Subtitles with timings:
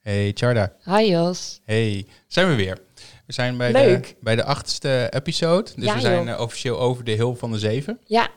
[0.00, 0.72] Hey Charda.
[0.84, 1.60] Hi Jos.
[1.64, 2.78] Hey, zijn we weer.
[3.26, 5.70] We zijn bij, de, bij de achtste episode.
[5.74, 8.00] Dus Ja, we zijn eh, officieel over de hill van de zeven.
[8.04, 8.28] Ja,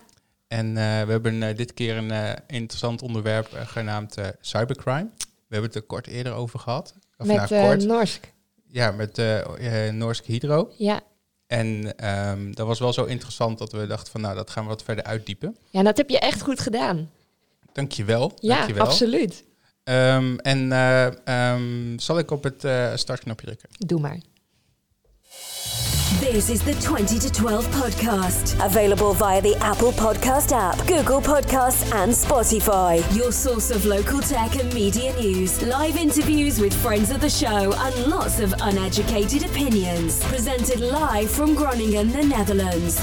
[0.47, 0.73] En eh,
[1.05, 5.09] we hebben eh, dit keer een interessant onderwerp genaamd cybercrime.
[5.17, 6.93] We hebben het er kort eerder over gehad.
[7.17, 7.85] Of met nou, kort.
[7.85, 8.33] Norsk.
[8.67, 9.21] Ja, met
[9.91, 10.71] Noorsk Hydro.
[10.77, 11.01] Ja.
[11.47, 14.69] En ehm, dat was wel zo interessant dat we dachten van nou, dat gaan we
[14.69, 15.57] wat verder uitdiepen.
[15.69, 17.11] ja, dat heb je echt goed gedaan.
[17.73, 18.31] Dankjewel.
[18.39, 18.85] Ja, dankjewel.
[18.85, 19.43] absoluut.
[19.83, 23.69] Ehm, en eh, ehm, zal ik op het eh, startknopje drukken?
[23.77, 24.17] Doe maar.
[26.19, 28.55] This is the 20 to 12 podcast.
[28.59, 33.01] Available via the Apple Podcast app, Google Podcasts, and Spotify.
[33.13, 37.73] Your source of local tech and media news, live interviews with friends of the show,
[37.73, 40.19] and lots of uneducated opinions.
[40.23, 43.01] Presented live from Groningen, the Netherlands.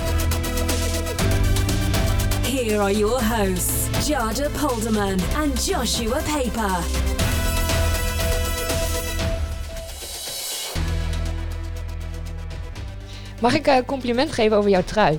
[2.50, 6.84] Here are your hosts, Jada Polderman and Joshua Paper.
[13.40, 15.18] Mag ik een compliment geven over jouw trui?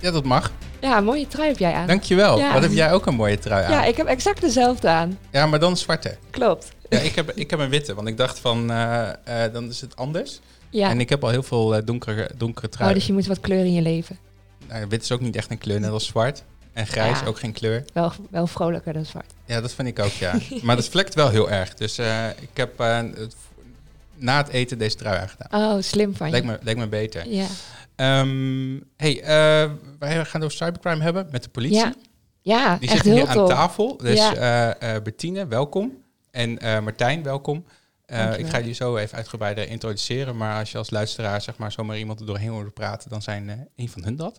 [0.00, 0.52] Ja, dat mag.
[0.80, 1.86] Ja, een mooie trui heb jij aan.
[1.86, 2.38] Dankjewel.
[2.38, 2.52] Ja.
[2.52, 3.70] Wat heb jij ook een mooie trui aan?
[3.70, 5.18] Ja, ik heb exact dezelfde aan.
[5.30, 6.16] Ja, maar dan zwarte.
[6.30, 6.72] Klopt.
[6.88, 9.80] Ja, ik heb, ik heb een witte, want ik dacht van, eh, eh, dan is
[9.80, 10.40] het anders.
[10.70, 10.90] Ja.
[10.90, 12.94] En ik heb al heel veel eh, donkere, donkere oh, truien.
[12.94, 14.25] dus je moet wat kleur in je leven.
[14.68, 16.42] Nou, wit is ook niet echt een kleur, net als zwart.
[16.72, 17.26] En grijs Ja.
[17.26, 17.84] ook geen kleur.
[17.92, 19.32] Wel, wel vrolijker dan zwart.
[19.44, 20.34] Ja, dat vind ik ook, ja.
[20.62, 21.74] maar dat vlekt wel heel erg.
[21.74, 22.98] Dus eh, ik heb eh,
[24.14, 25.62] na het eten deze trui aangedaan.
[25.76, 26.58] Oh, slim van je.
[26.62, 27.28] Lijkt me, beter.
[27.28, 27.46] Ja.
[27.96, 31.76] Ehm, hey, eh, wij gaan het over cybercrime hebben met de politie.
[31.76, 31.94] Ja.
[32.42, 33.96] Ja, Die echt zitten heel hier aan tafel.
[33.96, 35.00] Dus Ja.
[35.02, 36.02] Bettine, welkom.
[36.30, 37.64] En Martijn, welkom.
[38.06, 40.36] Eh, ik ga jullie zo even uitgebreider introduceren.
[40.36, 43.50] Maar als je als luisteraar zeg maar, zomaar iemand er doorheen hoort praten, dan zijn
[43.50, 44.38] eh, een van hun dat.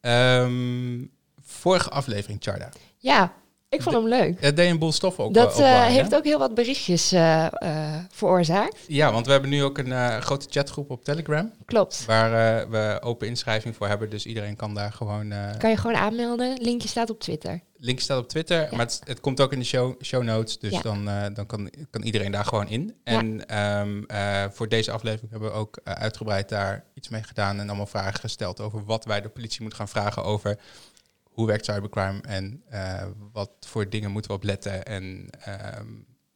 [0.00, 1.04] Ehm,
[1.40, 2.68] vorige aflevering, Charda.
[2.98, 3.32] Ja,
[3.68, 4.40] ik vond hem leuk.
[4.40, 5.34] Het deed een boel stof ook.
[5.34, 7.08] Dat eh, heeft ook heel wat berichtjes
[8.10, 8.78] veroorzaakt.
[8.86, 11.52] Ja, want we hebben nu ook een grote chatgroep op Telegram.
[11.64, 12.04] Klopt.
[12.06, 14.10] Waar we open inschrijving voor hebben.
[14.10, 15.32] Dus iedereen kan daar gewoon...
[15.58, 16.58] Kan je gewoon aanmelden.
[16.60, 17.60] Linkje staat op Twitter.
[17.78, 18.68] Link staat op Twitter, Ja.
[18.70, 20.58] maar het, het komt ook in de show, show notes.
[20.58, 20.80] Dus Ja.
[20.80, 22.94] dan, eh, dan kan, kan iedereen daar gewoon in.
[23.04, 27.58] En ehm, eh, voor deze aflevering hebben we ook eh, uitgebreid daar iets mee gedaan.
[27.60, 30.58] En allemaal vragen gesteld over wat wij de politie moeten gaan vragen over
[31.22, 32.62] hoe werkt cybercrime en
[33.32, 34.84] wat voor dingen moeten we op letten.
[34.84, 35.86] En ehm,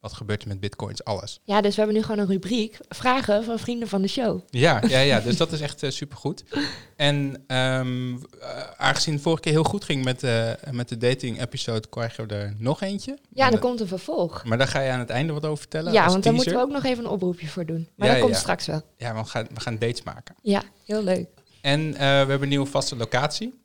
[0.02, 1.40] wat gebeurt er met bitcoins, alles.
[1.44, 2.78] Ja, dus we hebben nu gewoon een rubriek.
[2.88, 4.40] Vragen van vrienden van de show.
[4.50, 6.44] Ja, ja, ja dus dat is echt super supergoed.
[6.96, 11.88] En ehm, eh, aangezien het vorige keer heel goed ging met, eh, met de dating-episode,
[11.88, 13.18] krijgen we er nog eentje.
[13.34, 14.44] Ja, er komt een vervolg.
[14.44, 15.92] Maar daar ga je aan het einde wat over vertellen.
[15.92, 17.88] Ja, want daar moeten we ook nog even een oproepje voor doen.
[17.96, 18.40] Maar Ja, dat komt ja.
[18.40, 18.82] straks wel.
[18.96, 20.34] Ja, we gaan, we gaan dates maken.
[20.42, 21.28] Ja, heel leuk.
[21.60, 23.61] En we hebben een nieuwe vaste locatie.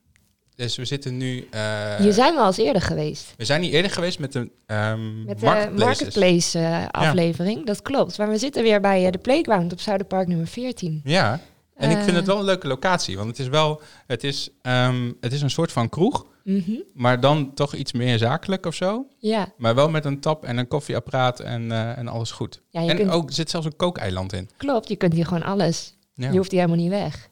[0.58, 1.48] Dus we zitten nu...
[1.52, 3.34] eh, Hier zijn we al eens eerder geweest.
[3.38, 5.70] We zijn hier eerder geweest met de ehm Met de.
[5.76, 7.66] Marketplace eh, aflevering.
[7.66, 8.18] Dat klopt.
[8.18, 11.02] Maar we zitten weer bij eh, de Playground op Zuiderpark nummer 14.
[11.04, 11.40] Ja,
[11.76, 12.16] en ik vind Eh.
[12.16, 13.16] het wel een leuke locatie.
[13.18, 13.82] Want het is wel...
[14.08, 16.26] Het is, ehm, het is een soort van kroeg.
[16.44, 16.72] Mhm.
[16.94, 19.06] Maar dan toch iets meer zakelijk of zo.
[19.20, 19.54] Ja.
[19.58, 22.62] Maar wel met een tap en een koffieapparaat en, eh, en alles goed.
[22.70, 24.50] Ja, je en kunt- ook er zit zelfs een kookeiland in.
[24.58, 25.96] Klopt, je kunt hier gewoon alles.
[26.14, 26.32] Ja.
[26.32, 27.30] Je hoeft hier helemaal niet weg.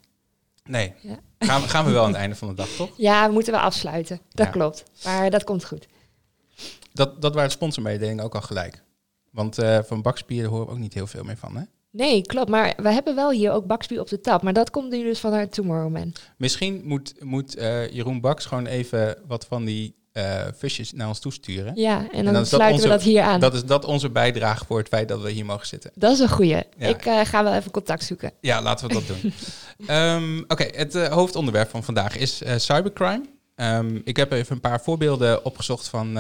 [0.64, 1.20] Nee, Ja.
[1.40, 2.90] Gaan, we- gaan we wel aan het einde van de dag, toch?
[2.98, 4.22] Ja, we moeten we afsluiten.
[4.32, 4.52] Dat Ja.
[4.52, 4.84] klopt.
[5.04, 5.88] Maar dat komt goed.
[6.94, 8.84] Dat, dat waren de sponsormededelingen ook al gelijk.
[9.32, 11.64] Want eh, van bakspier daar horen we ook niet heel veel meer van, hè?
[11.92, 12.50] Nee, klopt.
[12.50, 14.42] Maar we hebben wel hier ook bakspier op de tap.
[14.42, 16.14] Maar dat komt nu dus vanuit Tomorrowman.
[16.38, 21.20] Misschien moet, moet eh, Jeroen Baks gewoon even wat van die eh visjes naar ons
[21.20, 21.76] toesturen.
[21.76, 23.40] Ja, en dan, dat sluiten we dat hier aan.
[23.40, 25.92] Dat, Dat is dat onze bijdrage voor het feit dat we hier mogen zitten.
[26.00, 26.50] is een goeie.
[26.78, 26.88] Ja.
[26.88, 28.32] Ik eh, ga wel even contact zoeken.
[28.42, 29.34] Ja, laten we dat doen.
[29.88, 33.26] Ehm, Oké, het eh, hoofdonderwerp van vandaag is cybercrime.
[33.56, 36.18] Ehm, ik heb even een paar voorbeelden opgezocht van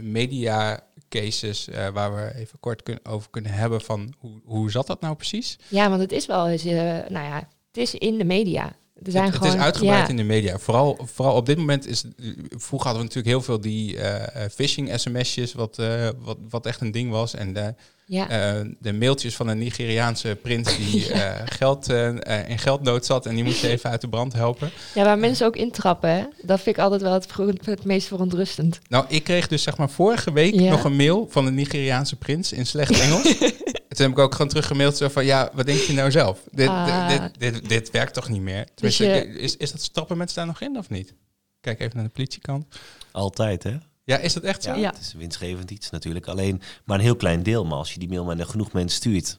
[0.00, 5.00] media cases waar we even kort kun- over kunnen hebben van hoe, hoe zat dat
[5.00, 5.58] nou precies?
[5.68, 8.72] Ja, want het is wel eens, nou ja, het is in de media.
[9.02, 10.58] Er zijn het, gewoon, het is uitgebreid ja, in de media.
[10.58, 12.04] Vooral, vooral op dit moment is.
[12.48, 16.66] Vroeger hadden we natuurlijk heel veel die eh, eh, phishing sms'jes, wat, eh, wat, wat
[16.66, 17.34] echt een ding was.
[17.34, 17.74] En de,
[18.08, 18.28] ja.
[18.28, 23.34] eh, de mailtjes van een Nigeriaanse prins die eh, geld, eh, in geldnood zat en
[23.34, 24.70] die moest je even uit de brand helpen.
[24.94, 26.24] ja, waar mensen ook intrappen, hè?
[26.42, 27.26] dat vind ik altijd wel het,
[27.64, 28.78] het meest verontrustend.
[28.88, 30.70] Nou, ik kreeg dus zeg maar vorige week Ja.
[30.70, 33.38] nog een mail van een Nigeriaanse prins in slecht Engels.
[33.88, 36.40] Toen heb ik ook gewoon teruggemaild zo van, ja, wat denk je nou zelf?
[36.50, 37.08] Dit, Ah.
[37.08, 38.66] dit, dit, dit, dit werkt toch niet meer?
[38.74, 41.14] Dus je- is, is dat stappen mensen daar nog in of niet?
[41.60, 42.66] Kijk even naar de politiekant.
[43.12, 43.76] Altijd, hè?
[44.06, 44.70] Ja, is dat echt zo?
[44.70, 44.88] Ja, Ja.
[44.90, 46.26] het is winstgevend iets natuurlijk.
[46.26, 47.64] Alleen maar een heel klein deel.
[47.64, 49.38] Maar als je die mail maar naar genoeg mensen stuurt,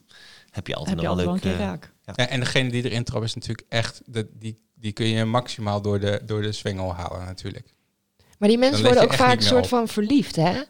[0.49, 1.43] heb je altijd heb je leuk...
[1.43, 1.93] een raak.
[2.15, 5.81] Ja, en degene die erin trapt is natuurlijk echt, de, die, die kun je maximaal
[5.81, 7.73] door de, door de zwengel halen natuurlijk.
[8.39, 10.61] Maar die mensen worden ook vaak een soort van verliefd, hè?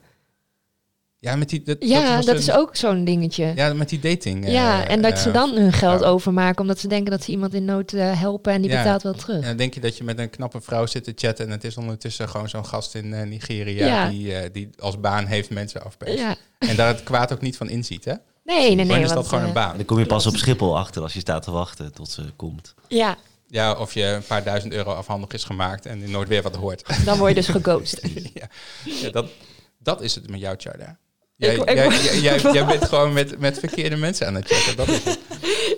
[1.28, 3.46] Ja, met die, dat, Ja, dat, een- is ook zo'n dingetje.
[3.46, 4.46] Ja, Ja, met die dating.
[4.46, 7.54] eh, en dat ze eh, dan hun geld overmaken omdat ze denken dat ze iemand
[7.54, 8.78] in nood eh, helpen en die Ja.
[8.78, 9.36] betaalt wel terug.
[9.36, 11.64] En dan denk je dat je met een knappe vrouw zit te chatten en het
[11.64, 14.10] is ondertussen gewoon zo'n gast in eh, Nigeria Ja.
[14.10, 16.20] die, eh, die als baan heeft mensen afpeest.
[16.20, 16.36] Ja.
[16.60, 18.14] En daar het kwaad ook niet van inziet, hè?
[18.44, 18.86] Nee, nee, nee.
[18.88, 19.76] Dan is want, dat gewoon een En baan.
[19.76, 22.74] dan kom je pas op Schiphol achter als je staat te wachten tot ze komt.
[22.88, 23.18] Ja,
[23.50, 27.06] Ja, of je een paar duizend euro afhandig is gemaakt en nooit weer wat hoort.
[27.06, 28.00] dan word je dus geghost.
[28.34, 28.48] ja,
[28.84, 29.26] ja dat,
[29.80, 30.98] dat is het met jou, Charda.
[31.38, 34.48] Jij, Ik- ik- jij, jij, jij, jij bent gewoon met, met verkeerde mensen aan het
[34.48, 34.76] chatten.
[34.76, 35.20] Dat is het.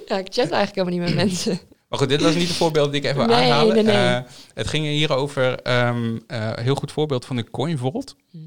[0.07, 1.59] ja, ik chat eigenlijk helemaal niet met mensen.
[1.87, 3.75] Maar goed, dit was niet een voorbeeld die ik even Nee, aanhalen.
[3.75, 3.95] nee, nee.
[4.15, 4.21] Eh,
[4.53, 8.15] het ging hier over ehm eh, heel goed voorbeeld van de CoinVault.
[8.31, 8.43] Mhm.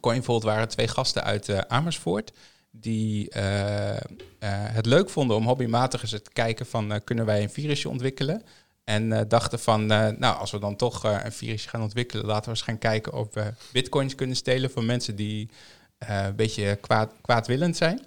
[0.00, 2.32] CoinVault waren twee gasten uit eh, Amersfoort
[2.70, 3.28] die
[4.74, 8.42] het leuk vonden om hobbymatig eens te kijken van kunnen wij een virusje ontwikkelen.
[8.84, 12.62] En dachten van, nou als we dan toch een virusje gaan ontwikkelen, laten we eens
[12.62, 15.50] gaan kijken of we bitcoins kunnen stelen van mensen die
[16.08, 18.00] een beetje kwaad, kwaadwillend zijn.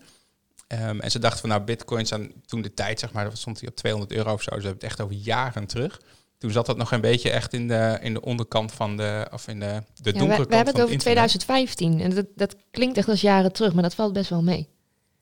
[0.68, 3.60] Ehm, en ze dachten van, nou bitcoins aan toen de tijd, zeg maar, dat stond
[3.60, 6.02] hij op 200 euro of zo, dus we hebben het echt over jaren terug.
[6.38, 9.48] Toen zat dat nog een beetje echt in de, in de onderkant van de, of
[9.48, 11.30] in de, de Ja, donkere we, kant we hebben het over internet.
[11.30, 14.68] 2015 en dat, dat klinkt echt als jaren terug, maar dat valt best wel mee.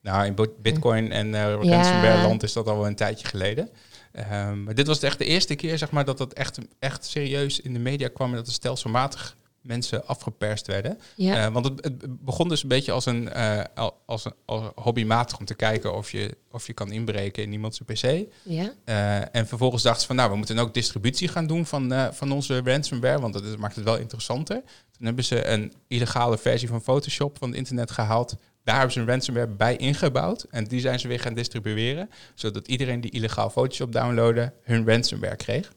[0.00, 1.76] Nou, in Bitcoin en eh Ja.
[1.76, 3.70] ransomware land is dat al wel een tijdje geleden.
[4.12, 7.60] Ehm, maar dit was echt de eerste keer, zeg maar, dat dat echt, echt serieus
[7.60, 10.98] in de media kwam en dat er stelselmatig mensen afgeperst werden.
[11.16, 13.32] Ja, Eh, want het, het begon dus een beetje als een,
[13.74, 17.52] al- als een als hobbymatig om te kijken of je, of je kan inbreken in
[17.52, 18.26] iemands PC.
[18.42, 18.72] ja.
[18.84, 22.32] Eh, en vervolgens dachten ze van, nou, we moeten ook distributie gaan doen van, van
[22.32, 24.62] onze ransomware, want dat is- maakt het wel interessanter.
[24.96, 28.36] Toen hebben ze een illegale versie van Photoshop van het internet gehaald.
[28.64, 30.46] Daar hebben ze een ransomware bij ingebouwd.
[30.50, 35.36] En die zijn ze weer gaan distribueren, zodat iedereen die illegaal Photoshop downloadde, hun ransomware
[35.36, 35.72] kreeg.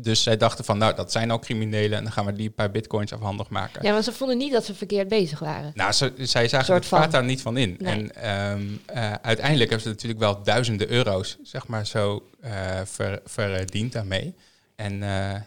[0.00, 2.70] Dus zij dachten van, nou, dat zijn al criminelen en dan gaan we die paar
[2.70, 3.82] bitcoins afhandig maken.
[3.82, 5.72] ja, maar ze vonden niet dat ze verkeerd bezig waren.
[5.74, 7.10] Nou, ze, zij zagen het van.
[7.10, 7.76] daar niet van in.
[7.78, 7.92] Nee.
[7.92, 13.20] En ehm, eh, uiteindelijk hebben ze natuurlijk wel duizenden euro's, zeg maar, zo eh, ver,
[13.24, 14.34] verdiend daarmee.
[14.76, 15.40] En eh,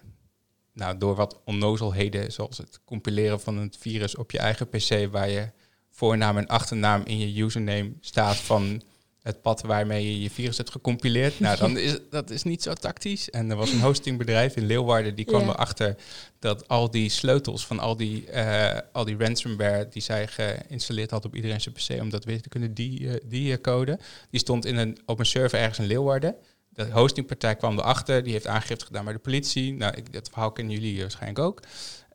[0.73, 5.29] nou, door wat onnozelheden, zoals het compileren van een virus op je eigen PC, waar
[5.29, 5.49] je
[5.91, 8.81] voornaam en achternaam in je username staat van
[9.27, 11.39] het pad waarmee je je virus hebt gecompileerd.
[11.39, 13.29] Nou, dan is dat is niet zo tactisch.
[13.29, 15.95] En er was een hostingbedrijf in Leeuwarden die kwam erachter
[16.39, 21.25] dat al die sleutels van al die, eh, al die ransomware die zij geïnstalleerd had
[21.25, 24.65] op iedereen zijn PC om dat weer te kunnen die, eh, die code, die stond
[24.65, 26.35] in een, op een server ergens in Leeuwarden.
[26.69, 29.73] De hostingpartij kwam erachter, die heeft aangifte gedaan bij de politie.
[29.73, 31.61] Nou, ik, dat verhaal kennen jullie waarschijnlijk ook.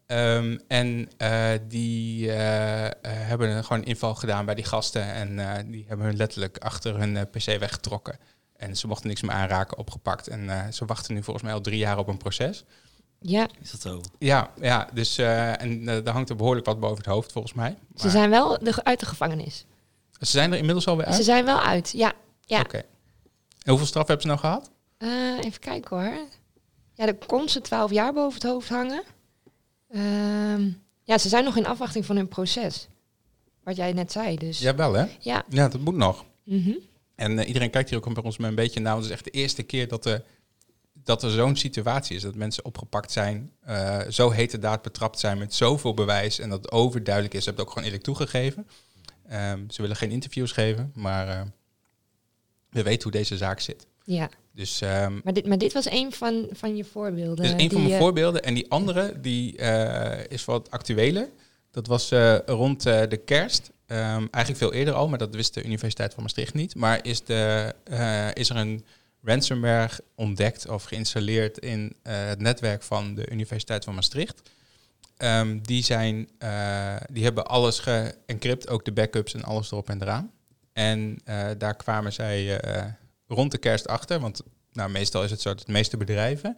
[0.07, 5.03] Ehm, en eh, die eh, eh, hebben een, gewoon een inval gedaan bij die gasten
[5.05, 8.19] en eh, die hebben hun letterlijk achter hun PC weggetrokken.
[8.57, 10.29] En ze mochten niks meer aanraken, opgepakt.
[10.29, 12.65] En eh, ze wachten nu volgens mij al drie jaar op een proces.
[13.19, 14.01] Ja, Is dat zo?
[14.19, 17.77] Ja, ja dus eh, en daar hangt er behoorlijk wat boven het hoofd volgens mij.
[17.97, 19.67] ze zijn wel de, uit de gevangenis.
[20.21, 21.15] ze zijn er inmiddels alweer uit?
[21.15, 22.13] Ze zijn wel uit, ja.
[22.41, 22.61] ja.
[22.61, 22.77] Oké.
[22.77, 24.71] En hoeveel straf hebben ze nou gehad?
[24.99, 26.19] Eh, even kijken hoor.
[26.95, 29.03] Ja, er kon ze 12 jaar boven het hoofd hangen.
[29.93, 30.71] Ehm,
[31.03, 32.89] ja, ze zijn nog in afwachting van hun proces.
[33.65, 34.59] Wat jij net zei, dus.
[34.59, 35.05] Ja, wel hè?
[35.21, 35.45] Ja.
[35.49, 36.25] Ja, dat moet nog.
[36.45, 36.73] mhm.
[37.15, 38.97] En eh, iedereen kijkt hier ook bij ons met een beetje naar.
[38.97, 40.25] Het is echt de eerste keer dat er,
[40.93, 42.23] dat er zo'n situatie is.
[42.23, 46.39] Dat mensen opgepakt zijn, eh, zo hete daad betrapt zijn met zoveel bewijs.
[46.39, 47.45] En dat het overduidelijk is.
[47.45, 48.67] Ze hebben het ook gewoon eerlijk toegegeven.
[49.29, 51.43] Ehm, ze willen geen interviews geven, maar eh,
[52.71, 53.87] we weten hoe deze zaak zit.
[54.05, 57.45] Ja, Dus ehm, maar dit, maar dit was een van, van je voorbeelden.
[57.45, 58.43] dit is een van mijn voorbeelden.
[58.43, 61.29] En die andere, die eh, is wat actueler.
[61.71, 63.71] Dat was eh, rond eh, de kerst.
[63.87, 66.75] Ehm, eigenlijk veel eerder al, maar dat wist de Universiteit van Maastricht niet.
[66.75, 67.75] Maar is, de,
[68.35, 68.85] is er een
[69.23, 74.43] ransomware ontdekt of geïnstalleerd in het netwerk van de Universiteit van Maastricht.
[75.17, 76.29] Ehm, die, zijn,
[77.11, 80.33] die hebben alles geëncrypt, ook de backups en alles erop en eraan.
[80.73, 81.19] En
[81.59, 82.61] daar kwamen zij
[83.33, 86.57] rond de kerst achter, want nou, meestal is het zo dat de meeste bedrijven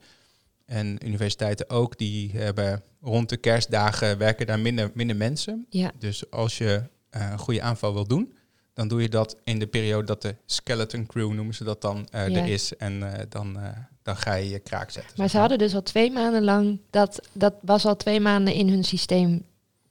[0.67, 5.67] en universiteiten ook, die hebben rond de kerstdagen werken daar minder, minder mensen.
[5.71, 8.35] Ja, Dus als je eh, een goede aanval wil doen,
[8.73, 12.09] dan doe je dat in de periode dat de skeleton crew, noemen ze dat dan,
[12.11, 12.41] eh, Ja.
[12.41, 12.77] er is.
[12.77, 13.59] En eh, dan,
[14.03, 15.13] dan ga je je kraak zetten.
[15.17, 18.69] maar ze hadden dus al twee maanden lang, dat, dat was al twee maanden in
[18.69, 19.45] hun systeem,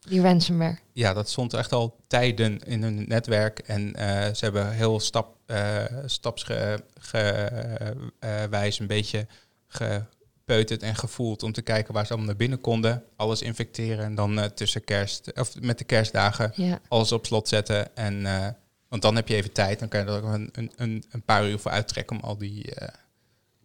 [0.07, 0.77] die ransomware.
[0.93, 3.59] Ja, dat stond echt al tijden in hun netwerk.
[3.59, 9.27] En eh, ze hebben heel stap, eh stapsgewijs een beetje
[9.67, 13.03] gepeuterd en gevoeld om te kijken waar ze allemaal naar binnen konden.
[13.15, 17.47] Alles infecteren en dan eh, tussen kerst, of met de kerstdagen Ja, alles op slot
[17.47, 17.95] zetten.
[17.95, 18.47] En, eh,
[18.89, 19.79] want dan heb je even tijd.
[19.79, 22.75] Dan kan je er ook een, een, een, paar uur voor uittrekken om al die,
[22.75, 22.87] eh,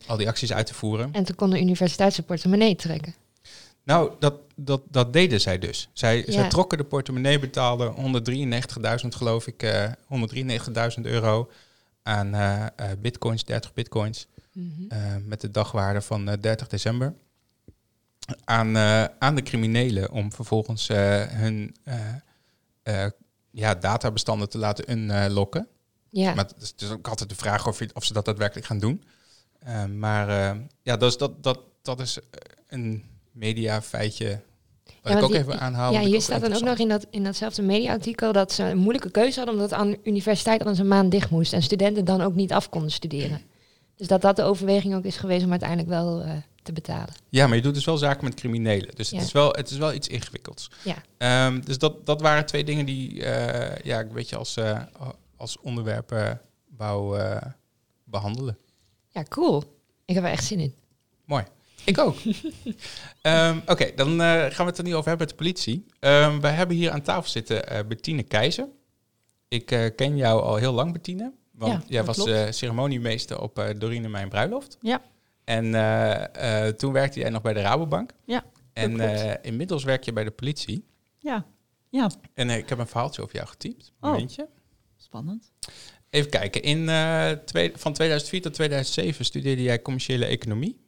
[0.06, 1.08] al die acties uit te voeren.
[1.12, 3.14] en toen kon de universiteit zijn portemonnee trekken.
[3.88, 5.88] Nou, dat, dat, dat deden zij dus.
[5.92, 7.94] Zij, zij trokken de portemonnee, betaalden
[9.02, 9.92] 193.000 geloof ik, eh
[10.96, 11.50] 193.000 euro
[12.02, 14.82] aan eh, eh, bitcoins, 30 bitcoins, Mhm.
[14.88, 17.14] eh, met de dagwaarde van eh, 30 december.
[18.44, 21.96] Aan, eh, aan de criminelen om vervolgens eh, hun eh,
[22.82, 23.10] eh,
[23.50, 25.68] ja, databestanden te laten unlocken.
[26.10, 26.34] Ja.
[26.34, 28.66] Maar het is, het is ook altijd de vraag of, je, of ze dat daadwerkelijk
[28.66, 29.04] gaan doen.
[29.58, 32.24] Eh, maar eh, ja, dat is, dat, dat, dat is eh,
[32.68, 33.04] een
[33.38, 34.40] mediafeitje
[34.84, 35.92] dat want ik ook die- even aanhaal.
[35.92, 39.10] Ja, hier staat dan ook nog in, dat, in datzelfde mediaartikel dat ze een moeilijke
[39.10, 42.20] keuze hadden omdat aan de universiteit al eens een maand dicht moest en studenten dan
[42.20, 43.40] ook niet af konden studeren.
[43.96, 47.14] Dus dat dat de overweging ook is geweest om uiteindelijk wel eh, te betalen.
[47.28, 48.94] Ja, maar je doet dus wel zaken met criminelen.
[48.94, 49.24] Dus het, Ja.
[49.26, 50.70] is, wel, het is wel iets ingewikkelds.
[50.84, 50.96] Ja.
[51.18, 54.80] Ehm, dus dat, dat waren twee dingen die eh, ja, ik een beetje als, eh,
[55.36, 56.30] als onderwerp eh,
[56.76, 57.36] wou eh,
[58.04, 58.58] behandelen.
[59.08, 59.62] Ja, cool.
[60.04, 60.74] Ik heb er echt zin in.
[61.24, 61.44] Mooi.
[61.84, 62.16] Ik ook.
[63.22, 65.86] Ehm, Oké, dan eh, gaan we het er nu over hebben met de politie.
[66.00, 68.68] Ehm, wij hebben hier aan tafel zitten eh, Bettine Keizer.
[69.48, 71.32] Ik eh, ken jou al heel lang, Bettine.
[71.52, 74.78] Want Ja, jij was eh, ceremoniemeester op eh Dorine Mijn Bruiloft.
[74.80, 75.02] Ja.
[75.44, 78.10] En eh, eh, toen werkte jij nog bij de Rabobank.
[78.24, 80.84] Ja, En eh, inmiddels werk je bij de politie.
[81.18, 81.46] Ja,
[81.88, 83.92] ja, En ik heb een verhaaltje over jou getypt.
[84.00, 84.10] Oh.
[84.10, 84.48] Momentje.
[84.96, 85.52] spannend.
[86.10, 86.62] Even kijken.
[86.62, 90.86] In, eh, twee, van 2004 tot 2007 studeerde jij commerciële economie.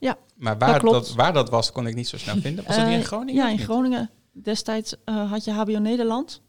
[0.00, 2.64] Ja, Maar waar dat, waar dat was, kon ik niet zo snel vinden.
[2.66, 3.34] Was dat hier in Eh, Groningen?
[3.42, 3.58] Ja, in?
[3.58, 4.10] Groningen.
[4.32, 6.42] Destijds eh, had je HBO Nederland.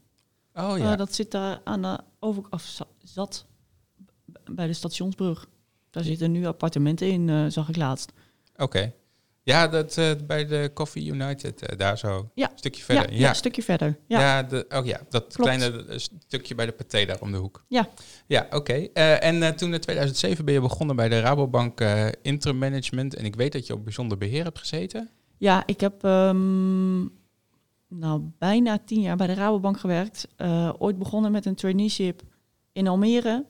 [0.54, 0.96] Oh Eh, ja.
[0.96, 3.46] dat zit daar aan de over of za- zat
[4.50, 5.46] bij de stationsbrug.
[5.90, 8.12] Daar zitten nu appartementen in, eh, zag ik laatst.
[8.56, 8.92] Oké.
[9.44, 12.30] Ja, dat, eh, bij de Coffee United, eh, daar zo.
[12.34, 12.50] Ja.
[12.50, 13.12] Een stukje verder.
[13.12, 13.98] Ja, Ja, een stukje verder.
[14.06, 15.50] Ja, Ja, de, oh ja, dat Klopt.
[15.50, 17.64] kleine eh, stukje bij de paté daar om de hoek.
[17.68, 17.88] Ja.
[18.26, 18.72] Ja, oké.
[18.72, 23.14] En toen in 2007 ben je begonnen bij de Rabobank eh Interim Management.
[23.14, 25.10] En ik weet dat je op bijzonder beheer hebt gezeten.
[25.38, 27.00] Ja, ik heb ehm,
[27.88, 30.28] nou, bijna tien jaar bij de Rabobank gewerkt.
[30.78, 32.22] Ooit begonnen met een traineeship
[32.72, 33.46] in Almere.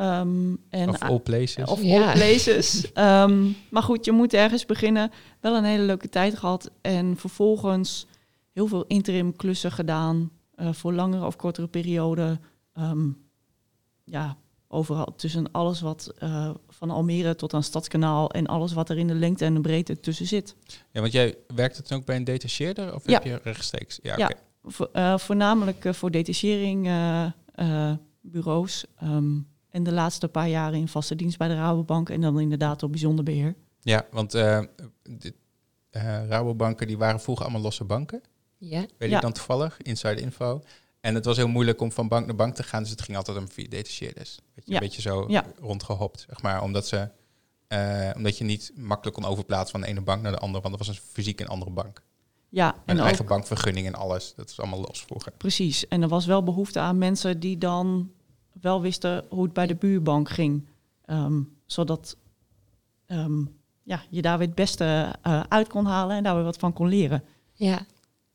[0.00, 1.68] Ehm, en of all places.
[1.68, 2.06] Of Ja.
[2.06, 2.86] all places.
[2.92, 5.10] Ehm, maar goed, je moet ergens beginnen.
[5.40, 6.70] Wel een hele leuke tijd gehad.
[6.80, 8.06] En vervolgens
[8.52, 10.30] heel veel interim klussen gedaan.
[10.54, 12.40] eh, voor langere of kortere perioden.
[12.72, 13.08] Ehm,
[14.04, 14.36] ja,
[14.68, 15.14] overal.
[15.16, 18.30] Tussen alles wat eh, van Almere tot aan Stadskanaal.
[18.30, 20.56] En alles wat er in de lengte en de breedte tussen zit.
[20.92, 22.94] Ja, want jij werkte toen ook bij een detacheerder?
[22.94, 23.12] Of Ja.
[23.12, 23.98] heb je rechtstreeks?
[24.02, 24.24] Ja, Ja.
[24.26, 24.34] oké.
[24.64, 28.84] Vo- eh, voornamelijk eh, voor detachering eh, eh, bureaus.
[28.98, 29.36] Ehm,
[29.70, 32.08] en de laatste paar jaren in vaste dienst bij de Rabobank.
[32.08, 33.54] En dan inderdaad op bijzonder beheer.
[33.80, 34.60] Ja, want eh,
[35.02, 35.34] dit,
[35.90, 38.22] eh, Rabobanken die waren vroeger allemaal losse banken.
[38.58, 38.84] Ja.
[38.98, 39.16] Weet Ja.
[39.16, 40.62] ik dan toevallig, inside info.
[41.00, 43.16] En het was heel moeilijk om van bank naar bank te gaan, dus het ging
[43.16, 44.38] altijd om via detacheerders.
[44.54, 44.74] Weet je, Ja.
[44.80, 45.44] Een beetje zo Ja.
[45.60, 46.62] rondgehopt, zeg maar.
[46.62, 47.08] Omdat, ze,
[47.68, 50.78] eh, omdat je niet makkelijk kon overplaatsen van de ene bank naar de andere, want
[50.78, 52.02] dat was een fysiek een andere bank.
[52.48, 55.32] Ja, En en een eigen bankvergunning en alles, dat was allemaal los vroeger.
[55.32, 55.88] Precies.
[55.88, 58.10] En er was wel behoefte aan mensen die dan
[58.60, 60.68] wel wisten hoe het bij de buurbank ging.
[61.04, 62.16] Ehm, zodat
[63.06, 63.40] ehm,
[63.82, 66.72] ja, je daar weer het beste eh, uit kon halen en daar weer wat van
[66.72, 67.24] kon leren.
[67.52, 67.86] Ja.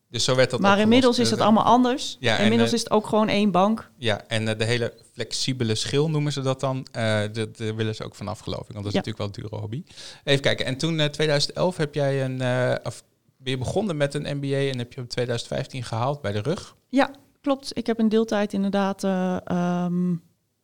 [0.09, 0.83] Dus zo werd dat maar opgelost.
[0.93, 2.17] inmiddels is Eh, het allemaal anders.
[2.19, 3.91] Ja, en, inmiddels eh, is het ook gewoon één bank.
[3.97, 6.87] Ja, en eh, de hele flexibele schil noemen ze dat dan.
[6.91, 8.73] eh daar daar willen ze ook vanaf, geloof ik.
[8.73, 8.97] Want dat is Ja.
[8.97, 9.83] natuurlijk wel een dure hobby.
[10.23, 10.65] Even kijken.
[10.65, 13.03] En toen, eh 2011, heb jij een, eh, of
[13.37, 16.75] ben je begonnen met een MBA en heb je op 2015 gehaald bij de rug.
[16.89, 17.11] Ja,
[17.45, 17.77] klopt.
[17.77, 20.13] Ik heb een deeltijd inderdaad eh, ehm,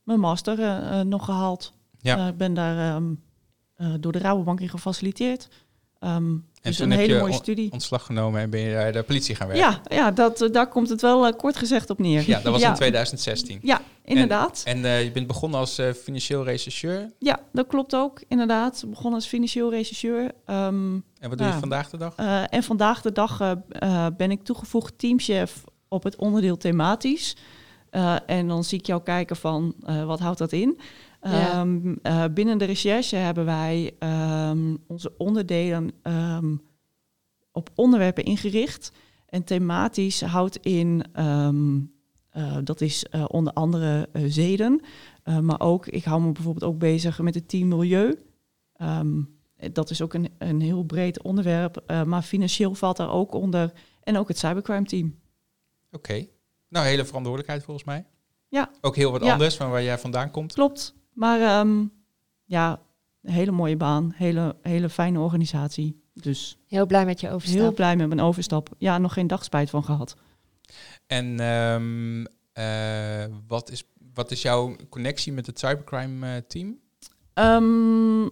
[0.03, 1.73] mijn master eh, eh, nog gehaald.
[2.00, 2.27] Ja.
[2.27, 3.13] Ik ben daar ehm,
[3.75, 5.47] eh, door de Rabobank in gefaciliteerd.
[6.00, 7.71] Ehm, dus toen een heb hele je mooie studie.
[7.71, 9.65] Ontslag genomen en ben je bij de politie gaan werken.
[9.65, 12.27] Ja, ja dat, daar komt het wel kort gezegd op neer.
[12.27, 13.59] Ja, dat was in 2016.
[13.61, 14.61] Ja, inderdaad.
[14.65, 17.11] En je bent begonnen als financieel rechercheur.
[17.19, 18.83] Ja, dat klopt ook, inderdaad.
[18.88, 20.31] Begon als financieel rechercheur.
[20.45, 22.15] En wat doe je vandaag de dag?
[22.50, 23.57] en vandaag de dag
[24.17, 27.36] ben ik toegevoegd teamchef op het onderdeel thematisch.
[27.89, 30.79] Eh, en dan zie ik jou kijken van, eh, wat houdt dat in?
[31.21, 31.51] Ja.
[31.51, 36.55] Ehm, eh, binnen de recherche hebben wij ehm, onze onderdelen ehm,
[37.51, 38.91] op onderwerpen ingericht.
[39.25, 41.03] En thematisch houdt in,
[42.63, 44.81] dat is onder andere zeden.
[45.41, 48.19] Maar ook, ik hou me bijvoorbeeld ook bezig met het team milieu.
[49.71, 51.83] Dat is ook een, een heel breed onderwerp.
[52.05, 53.71] maar financieel valt daar ook onder.
[54.03, 55.15] En ook het cybercrime team.
[55.91, 56.25] Oké.
[56.69, 58.05] Nou, hele verantwoordelijkheid volgens mij.
[58.48, 58.69] Ja.
[58.81, 59.31] Ook heel wat Ja.
[59.31, 60.53] anders van waar jij vandaan komt.
[60.53, 60.93] Klopt.
[61.13, 61.86] Maar ehm,
[62.45, 62.79] ja,
[63.21, 64.12] een hele mooie baan.
[64.15, 66.03] Hele, hele fijne organisatie.
[66.13, 67.60] Dus Heel blij met je overstap.
[67.62, 68.69] heel blij met mijn overstap.
[68.77, 70.15] Ja, nog geen dag spijt van gehad.
[71.07, 73.83] En ehm, eh, wat, is,
[74.13, 76.79] wat is jouw connectie met het cybercrime eh, team?
[77.33, 78.27] Ehm,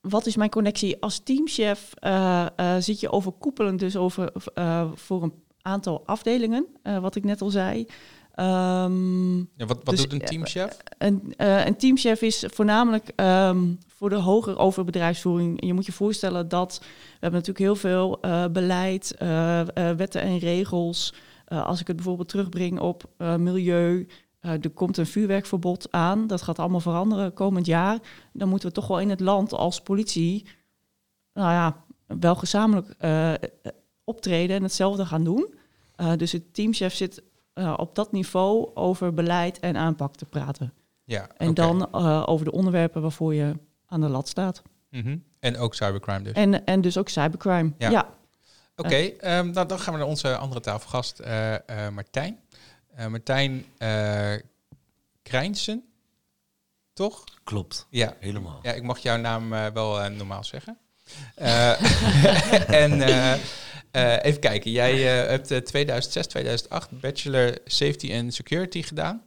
[0.00, 1.92] wat is mijn connectie als teamchef?
[1.94, 7.24] eh, eh, zit je overkoepelend dus over eh, voor een aantal afdelingen, eh, wat ik
[7.24, 7.86] net al zei.
[8.34, 10.76] Ehm, Ja, wat wat Dus, doet een eh, teamchef?
[10.98, 15.64] een, eh, een teamchef is voornamelijk ehm, voor de hoger over bedrijfsvoering.
[15.66, 16.86] Je moet je voorstellen dat we
[17.20, 18.18] hebben natuurlijk heel veel
[18.52, 19.14] beleid,
[19.96, 21.14] wetten en regels.
[21.46, 24.08] Als ik het bijvoorbeeld terugbreng op milieu,
[24.40, 26.26] er komt een vuurwerkverbod aan.
[26.26, 27.98] Dat gaat allemaal veranderen komend jaar.
[28.32, 30.46] Dan moeten we toch wel in het land als politie,
[31.32, 32.96] nou ja, wel gezamenlijk
[34.04, 35.54] optreden en hetzelfde gaan doen.
[35.96, 40.72] Eh, dus het teamchef zit eh, op dat niveau over beleid en aanpak te praten.
[41.04, 43.56] Ja, En dan eh, over de onderwerpen waarvoor je
[43.86, 44.62] aan de lat staat.
[44.90, 45.16] Mhm.
[45.40, 46.32] En ook cybercrime dus.
[46.32, 47.72] En, en dus ook cybercrime.
[47.78, 47.90] Ja.
[47.90, 48.14] Ja.
[48.76, 52.38] Oké, ehm, nou, dan gaan we naar onze andere tafelgast, eh, eh, Martijn.
[52.94, 54.32] Eh, Martijn eh
[55.22, 55.84] Krijnsen,
[56.92, 57.24] toch?
[57.44, 58.16] Klopt, Ja.
[58.20, 58.58] helemaal.
[58.62, 60.78] ja, ik mag jouw naam eh, wel eh, normaal zeggen.
[61.34, 61.70] Eh,
[62.82, 62.90] en
[63.92, 69.22] eh, even kijken, jij eh, hebt eh, 2006, 2008 Bachelor Safety and Security gedaan.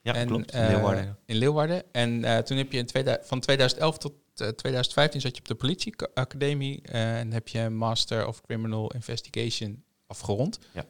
[0.00, 0.50] Ja, en, klopt.
[0.50, 1.18] eh, Leeuwarden.
[1.26, 1.82] In Leeuwarden.
[1.92, 5.54] En toen heb je in 2000 van 2011 tot eh, 2015 zat je op de
[5.54, 10.58] politieacademie en heb je Master of Criminal Investigation afgerond.
[10.72, 10.84] Ja.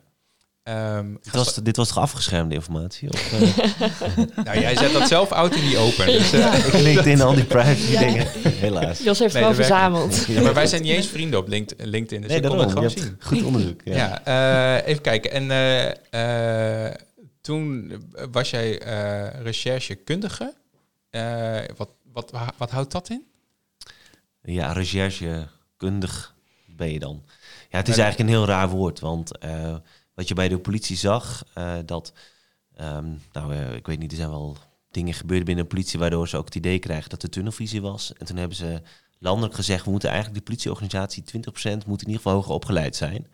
[0.68, 3.10] Ehm, Dit was, dit was toch afgeschermde informatie?
[3.10, 6.06] Of, eh, nou, jij zet dat zelf out in die open.
[6.06, 8.26] Dus, eh, ik LinkedIn al die privacy dingen.
[8.48, 8.98] Helaas.
[9.02, 10.24] Jos heeft Nee, gewoon dat werkt verzameld.
[10.28, 12.70] ja, maar wij zijn niet eens vrienden op Linked- LinkedIn, dus Nee, ik kon het
[12.72, 13.16] gewoon zien.
[13.20, 13.80] goed onderzoek.
[13.84, 13.94] Ja.
[14.24, 14.24] Ja,
[14.80, 15.30] eh, even kijken.
[15.30, 16.94] En eh, eh,
[17.40, 17.92] toen
[18.32, 20.54] was jij eh, recherchekundige.
[21.10, 23.22] Eh, wat, wat, wat houdt dat in?
[24.42, 26.34] Ja, recherchekundig
[26.66, 27.22] ben je dan.
[27.70, 29.74] Ja, het is eigenlijk een heel raar woord, want eh,
[30.18, 32.12] wat je bij de politie zag, eh, dat,
[32.74, 34.56] ehm, nou, eh, ik weet niet, er zijn wel
[34.90, 38.12] dingen gebeurd binnen de politie waardoor ze ook het idee krijgen dat er tunnelvisie was.
[38.12, 38.82] En toen hebben ze
[39.18, 43.26] landelijk gezegd, we moeten eigenlijk de politieorganisatie 20% moet in ieder geval hoger opgeleid zijn.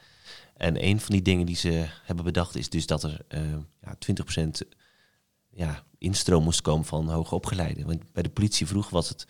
[0.57, 3.41] En een van die dingen die ze hebben bedacht is dus dat er eh,
[3.83, 4.63] ja, 20%
[5.51, 7.87] ja, instroom moest komen van hoger opgeleiden.
[7.87, 9.27] Want bij de politie vroeger was het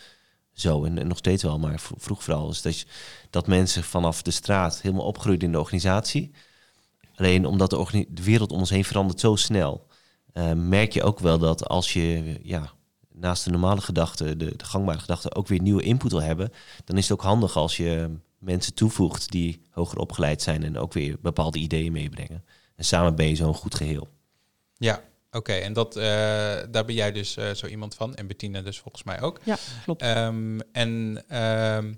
[0.53, 2.85] zo, en, nog steeds wel, maar vro- vroeg vooral, is dat,
[3.31, 6.33] dat mensen vanaf de straat helemaal opgroeiden in de organisatie.
[7.15, 9.87] Alleen omdat de, wereld om ons heen verandert zo snel,
[10.33, 12.73] eh, merk je ook wel dat als je ja,
[13.13, 16.53] naast de normale gedachten, de, de gangbare gedachten, ook weer nieuwe input wil hebben,
[16.85, 20.93] dan is het ook handig als je mensen toevoegt die hoger opgeleid zijn en ook
[20.93, 22.45] weer bepaalde ideeën meebrengen.
[22.77, 24.09] En samen ben je zo'n goed geheel.
[24.77, 25.53] Ja, oké.
[25.53, 26.03] En dat, eh,
[26.71, 28.15] daar ben jij dus eh, zo iemand van.
[28.15, 29.41] En Bettina dus volgens mij ook.
[29.45, 30.03] Ja, klopt.
[30.03, 31.95] Ehm, en ehm,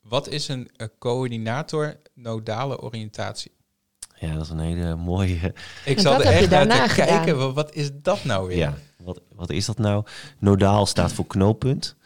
[0.00, 3.52] wat is een, coördinator nodale oriëntatie?
[4.14, 5.54] Ja, dat is een hele mooie.
[5.84, 7.06] Ik wat er echt naar te gedaan?
[7.08, 7.38] kijken.
[7.38, 8.56] wa- Wat is dat nou weer?
[8.56, 10.04] Ja, wat, wat is dat nou?
[10.38, 11.96] Nodaal staat voor knooppunt.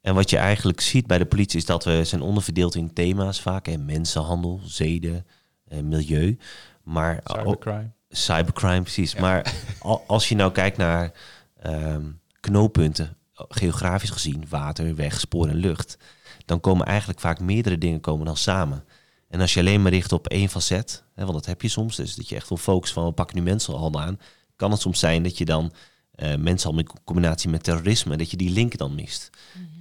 [0.00, 3.40] En wat je eigenlijk ziet bij de politie is dat we zijn onderverdeeld in thema's
[3.40, 3.68] vaak.
[3.68, 5.26] En mensenhandel, zeden,
[5.68, 6.38] en milieu.
[6.82, 7.90] Maar ook- Cybercrime.
[8.08, 9.12] cybercrime, precies.
[9.12, 9.20] Ja.
[9.20, 11.12] Maar al- als je nou kijkt naar
[11.60, 12.02] ehm,
[12.40, 15.98] knooppunten, geografisch gezien, water, weg, spoor en lucht,
[16.44, 18.84] dan komen eigenlijk vaak meerdere dingen komen dan samen.
[19.32, 21.96] En als je alleen maar richt op één facet, hè, want dat heb je soms,
[21.96, 24.20] dus dat je echt wil focussen van we pakken nu mensenhandel aan,
[24.56, 25.72] kan het soms zijn dat je dan
[26.12, 29.30] eh mensenhandel in combinatie met terrorisme, dat je die link dan mist.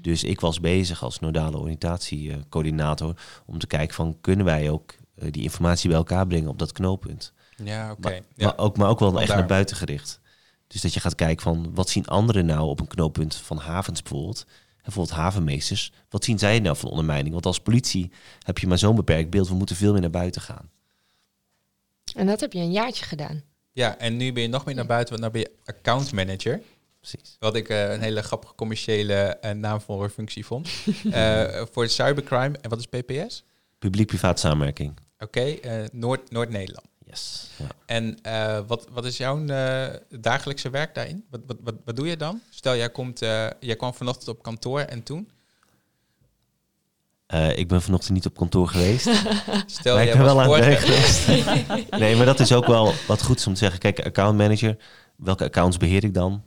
[0.02, 5.32] Dus ik was bezig als nodale oriëntatiecoördinator om te kijken van kunnen wij ook eh,
[5.32, 7.34] die informatie bij elkaar brengen op dat knooppunt.
[7.64, 8.02] Ja, oké.
[8.02, 8.46] Maar, Ja.
[8.46, 10.20] maar, ook, maar ook wel echt naar buiten gericht.
[10.68, 14.02] Dus dat je gaat kijken van wat zien anderen nou op een knooppunt van havens
[14.02, 14.46] bijvoorbeeld.
[14.82, 15.92] En bijvoorbeeld havenmeesters.
[16.10, 17.34] Wat zien zij nou van ondermijning?
[17.34, 19.48] Want als politie heb je maar zo'n beperkt beeld.
[19.48, 20.70] We moeten veel meer naar buiten gaan.
[22.16, 23.44] En dat heb je een jaartje gedaan.
[23.72, 26.62] ja, en nu ben je nog meer naar buiten, want nu ben je account manager.
[27.00, 27.36] Precies.
[27.40, 30.70] Wat ik eh, een hele grappige commerciële en naamvolle functie vond.
[31.12, 32.58] Eh, voor cybercrime.
[32.62, 33.44] En wat is PPS?
[33.80, 34.98] Publiek-privaat samenwerking.
[35.20, 36.88] Oké, eh, Noord, Noord-Nederland.
[37.12, 37.50] Yes.
[37.56, 37.66] Ja.
[37.86, 39.88] En eh, wat, wat is jouw eh,
[40.20, 41.26] dagelijkse werk daarin?
[41.30, 42.42] Wat, wat, wat, wat doe je dan?
[42.50, 45.30] Stel, jij, komt, eh, jij kwam vanochtend op kantoor en toen?
[47.56, 49.06] Ik ben vanochtend niet op kantoor geweest.
[49.66, 51.92] Stel, maar ik jij ben was wel aan het vorige- werk geweest.
[52.00, 53.80] nee, maar dat is ook wel wat goed is om te zeggen.
[53.80, 54.78] Kijk, accountmanager.
[55.16, 56.44] Welke accounts beheer ik dan?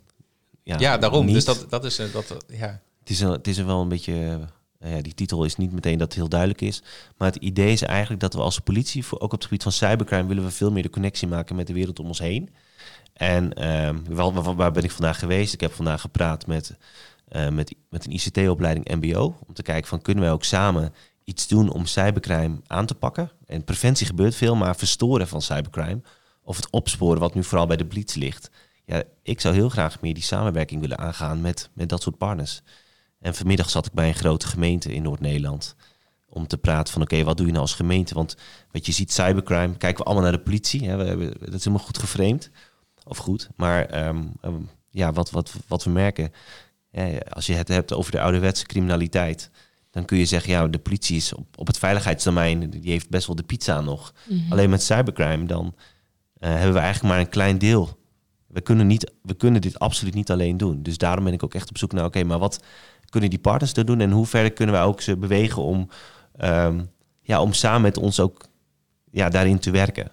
[0.62, 1.24] Ja, daarom.
[1.24, 1.34] niet.
[1.34, 1.96] Dus dat, dat is...
[1.96, 2.80] Dat, ja.
[3.00, 4.40] Het is, een, het is er wel een beetje.
[4.84, 6.82] Eh, ja, die titel is niet meteen dat het heel duidelijk is.
[7.16, 9.72] Maar het idee is eigenlijk dat we als politie, voor, ook op het gebied van
[9.72, 12.50] cybercrime, willen we veel meer de connectie maken met de wereld om ons heen.
[13.12, 15.52] En ehm, waar, waar ben ik vandaag geweest?
[15.54, 16.76] Ik heb vandaag gepraat met,
[17.28, 19.36] eh, met, met een ICT-opleiding MBO.
[19.46, 20.94] Om te kijken van kunnen wij ook samen
[21.24, 23.30] iets doen om cybercrime aan te pakken.
[23.46, 26.00] En preventie gebeurt veel, maar verstoren van cybercrime.
[26.42, 28.50] Of het opsporen, wat nu vooral bij de politie ligt.
[28.84, 32.62] Ja, ik zou heel graag meer die samenwerking willen aangaan met, met dat soort partners.
[33.24, 35.76] En vanmiddag zat ik bij een grote gemeente in Noord-Nederland
[36.28, 38.14] om te praten van oké, wat doe je nou als gemeente?
[38.14, 38.36] Want
[38.70, 40.88] wat je ziet, cybercrime, kijken we allemaal naar de politie.
[40.88, 40.96] Hè?
[40.96, 42.50] We hebben, dat is helemaal goed geframed.
[43.04, 43.48] Of goed.
[43.56, 44.60] Maar ehm, ehm,
[44.90, 46.32] ja, wat, wat, wat we merken,
[47.28, 49.50] als je het hebt over de ouderwetse criminaliteit,
[49.90, 53.26] dan kun je zeggen, ja, de politie is op, op het veiligheidsdomein, die heeft best
[53.26, 54.14] wel de pizza nog.
[54.28, 54.52] Mhm.
[54.52, 55.74] Alleen met cybercrime, dan
[56.38, 57.98] eh, hebben we eigenlijk maar een klein deel.
[58.46, 60.82] We kunnen, niet, we kunnen dit absoluut niet alleen doen.
[60.82, 62.60] Dus daarom ben ik ook echt op zoek naar, oké, maar wat
[63.14, 65.88] kunnen die partners er doen en hoe ver kunnen wij ook ze bewegen om,
[66.36, 66.84] ehm,
[67.22, 68.44] ja, om samen met ons ook
[69.10, 70.12] ja, daarin te werken.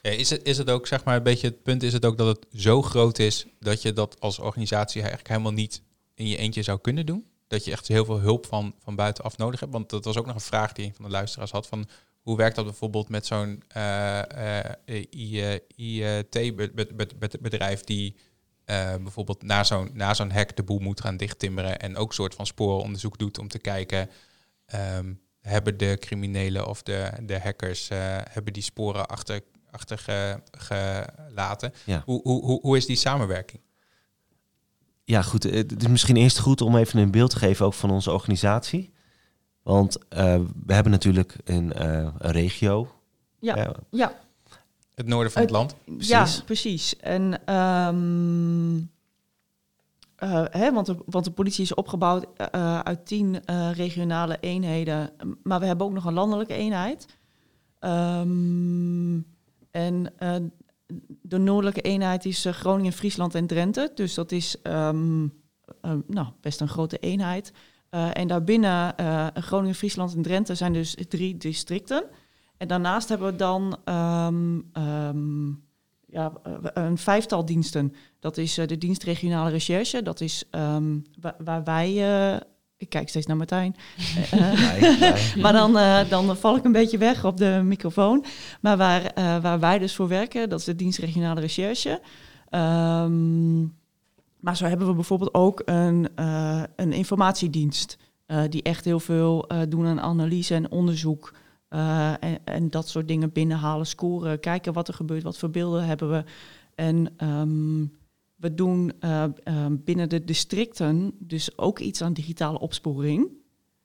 [0.00, 2.26] Is, het, is het ook, zeg maar, een beetje het punt is het ook dat
[2.26, 5.82] het zo groot is dat je dat als organisatie eigenlijk helemaal niet
[6.14, 7.26] in je eentje zou kunnen doen?
[7.48, 9.72] Dat je echt heel veel hulp van, van buitenaf nodig hebt?
[9.72, 11.88] Want dat was ook nog een vraag die een van de luisteraars had van
[12.20, 14.22] hoe werkt dat bijvoorbeeld met zo'n uh,
[14.86, 18.16] uh, IT-bedrijf die
[18.66, 22.34] uh, bijvoorbeeld na zo'n na zo'n hack de boel moet gaan dichttimmeren en ook soort
[22.34, 24.10] van sporenonderzoek doet om te kijken
[24.96, 27.88] um, hebben de criminelen of de, de hackers
[28.30, 29.40] hebben die sporen achter
[29.72, 31.72] achtergelaten.
[31.84, 32.02] Ja.
[32.04, 33.60] Hoe, hoe, hoe is die samenwerking?
[35.04, 35.42] Ja, goed.
[35.42, 38.92] Het is misschien eerst goed om even een beeld te geven ook van onze organisatie.
[39.62, 40.04] Want uh,
[40.66, 42.92] we hebben natuurlijk een, uh, een regio.
[43.38, 44.20] Ja, ja.
[44.94, 45.74] Het noorden van het, het land.
[45.84, 46.08] Precies.
[46.08, 46.96] Ja, precies.
[46.96, 48.90] En um,
[50.50, 52.26] hè, want, de, want de politie is opgebouwd
[52.82, 53.40] uit tien
[53.72, 55.10] regionale eenheden.
[55.42, 57.06] Maar we hebben ook nog een landelijke eenheid.
[57.80, 59.26] Um,
[59.70, 60.14] en
[61.22, 63.90] de noordelijke eenheid is Groningen, Friesland en Drenthe.
[63.94, 65.22] Dus dat is um,
[65.82, 67.52] uh, nou, best een grote eenheid.
[67.90, 68.94] en daarbinnen
[69.34, 72.04] Groningen, Friesland en Drenthe zijn dus drie districten.
[72.62, 75.64] En daarnaast hebben we dan um, um,
[76.06, 77.94] ja, een vijftal diensten.
[78.20, 80.02] Dat is de dienst regionale recherche.
[80.02, 80.44] Dat is
[81.20, 81.94] waar, waar wij
[82.76, 83.76] ik kijk steeds naar Martijn.
[84.34, 88.24] Uh, maar dan, uh, dan val ik een beetje weg op de microfoon.
[88.60, 92.00] Maar waar, waar wij dus voor werken, dat is de dienst regionale recherche.
[94.40, 96.08] Maar zo hebben we bijvoorbeeld ook een,
[96.76, 97.98] een informatiedienst.
[98.48, 101.32] die echt heel veel doen aan analyse en onderzoek.
[101.72, 106.10] En, en, dat soort dingen binnenhalen, scoren, kijken wat er gebeurt, wat voor beelden hebben
[106.10, 106.24] we.
[106.74, 107.92] En um,
[108.36, 113.28] we doen uh, uh, binnen de districten dus ook iets aan digitale opsporing.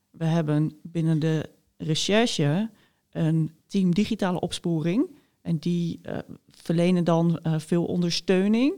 [0.10, 2.70] We hebben binnen de recherche
[3.12, 5.10] een team digitale opsporing.
[5.42, 6.02] En die
[6.48, 8.74] verlenen dan veel ondersteuning.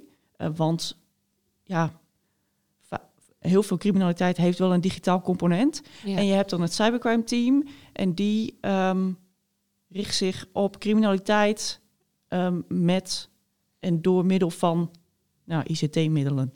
[0.55, 0.97] want
[1.63, 1.99] ja,
[3.39, 5.81] heel veel criminaliteit heeft wel een digitaal component.
[6.05, 6.17] Ja.
[6.17, 7.67] En je hebt dan het cybercrime team.
[7.93, 9.17] En die um,
[9.89, 11.79] richt zich op criminaliteit
[12.29, 13.29] um, met
[13.79, 14.91] en door middel van
[15.45, 16.53] nou, ICT-middelen.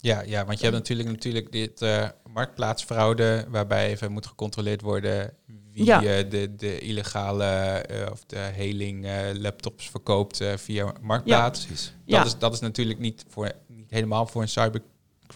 [0.00, 5.34] Ja, ja, want je hebt natuurlijk, natuurlijk dit uh, marktplaatsfraude, waarbij even moet gecontroleerd worden
[5.72, 6.02] wie ja.
[6.02, 9.06] uh, de, de illegale uh, of de heling
[9.38, 11.62] laptops verkoopt via marktplaats.
[11.62, 12.24] Ja, dat, ja.
[12.24, 14.48] Is, dat is natuurlijk niet, voor, niet helemaal voor een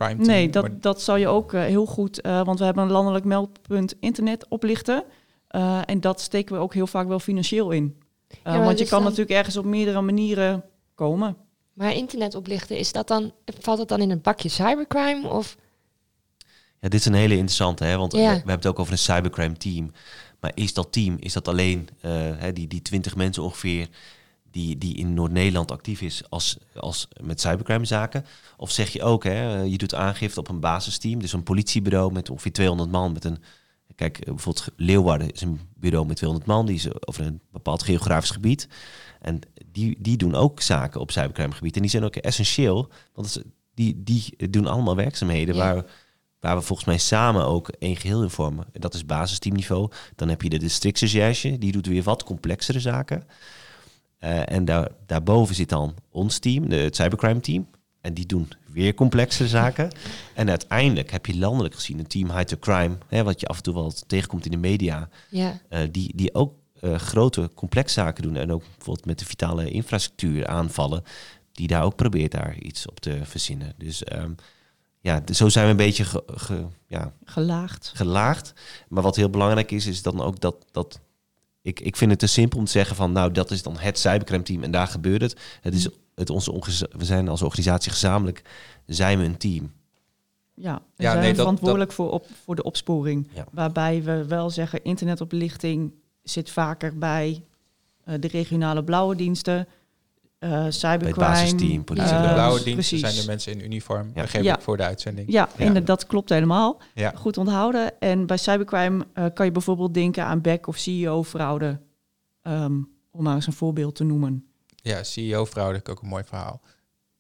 [0.07, 0.27] team.
[0.27, 0.81] Nee, dat, maar...
[0.81, 5.05] dat zou je ook heel goed, want we hebben een landelijk meldpunt internet oplichten.
[5.85, 7.97] en dat steken we ook heel vaak wel financieel in.
[8.43, 9.09] want je kan dan...
[9.09, 11.37] natuurlijk ergens op meerdere manieren komen.
[11.73, 15.29] Maar internet oplichten, is dat dan, valt het dan in een bakje cybercrime?
[15.29, 15.57] Of?
[16.81, 17.97] Ja, dit is een hele interessante, hè?
[17.97, 18.19] want ja.
[18.19, 19.93] we, we, hebben het ook over een cybercrime team.
[20.41, 23.89] Maar is dat team, is dat alleen uh, hè, die, die 20 mensen ongeveer
[24.51, 28.25] die, die in Noord-Nederland actief is als, als met cybercrime zaken?
[28.57, 32.31] Of zeg je ook, hè, je doet aangifte op een basisteam, dus een politiebureau met
[32.31, 33.39] ongeveer 200 man met een
[33.99, 38.31] Kijk, bijvoorbeeld Leeuwarden is een bureau met 200 man, die is over een bepaald geografisch
[38.31, 38.69] gebied.
[39.21, 41.77] En die, die doen ook zaken op cybercrimegebied.
[41.77, 43.43] En die zijn ook essentieel, want
[43.75, 45.75] die, die doen allemaal werkzaamheden ja.
[45.75, 45.85] waar,
[46.41, 48.67] waar we volgens mij samen ook één geheel in vormen.
[48.73, 49.91] En dat is basisteamniveau.
[50.15, 53.27] Dan heb je de districtsrecherche, die doet weer wat complexere zaken.
[54.21, 57.67] Uh, en daar, daarboven zit dan ons team, de, het cybercrime team.
[58.01, 59.91] En die doen weer complexere zaken.
[60.35, 63.57] En uiteindelijk heb je landelijk gezien een team High to Crime, hè, wat je af
[63.57, 65.61] en toe wel tegenkomt in de media, ja.
[65.71, 68.37] uh, die, die ook uh, grote complex zaken doen.
[68.37, 71.03] En ook bijvoorbeeld met de vitale infrastructuur aanvallen,
[71.53, 73.75] die daar ook probeert daar iets op te verzinnen.
[73.77, 74.35] Dus um,
[75.01, 77.93] ja, zo zijn we een beetje ge, ge, ja, gelaagd.
[77.95, 78.53] gelaagd.
[78.89, 81.01] Maar wat heel belangrijk is, is dan ook dat, dat
[81.63, 83.99] ik, ik vind het te simpel om te zeggen van nou, dat is dan het
[83.99, 85.41] cybercrime team en daar gebeurt het.
[85.61, 86.53] Het is het onze
[86.91, 88.43] we zijn als organisatie gezamenlijk,
[88.87, 89.73] zijn we een team.
[90.55, 93.29] Ja, we ja, zijn nee, verantwoordelijk dat, Voor, op, voor de opsporing.
[93.35, 93.47] Ja.
[93.53, 95.93] Waarbij we wel zeggen, internetoplichting
[96.23, 97.45] zit vaker bij
[98.09, 99.69] uh, de regionale blauwe diensten.
[100.39, 101.27] Eh Bij het cybercrime.
[101.27, 102.09] basisteam, politie.
[102.09, 104.25] de eh, blauwe diensten zijn de mensen in uniform, Ja.
[104.41, 104.55] Ja.
[104.57, 105.33] ik voor de uitzending.
[105.33, 105.65] Ja, Ja.
[105.65, 106.81] inderdaad, dat klopt helemaal.
[106.95, 107.13] Ja.
[107.17, 108.01] Goed onthouden.
[108.01, 111.81] En bij cybercrime eh, kan je bijvoorbeeld denken aan back- of CEO-fraude.
[112.43, 112.73] Ehm,
[113.11, 114.47] om maar eens een voorbeeld te noemen.
[114.77, 116.61] Ja, CEO-fraude, ik ook een mooi verhaal.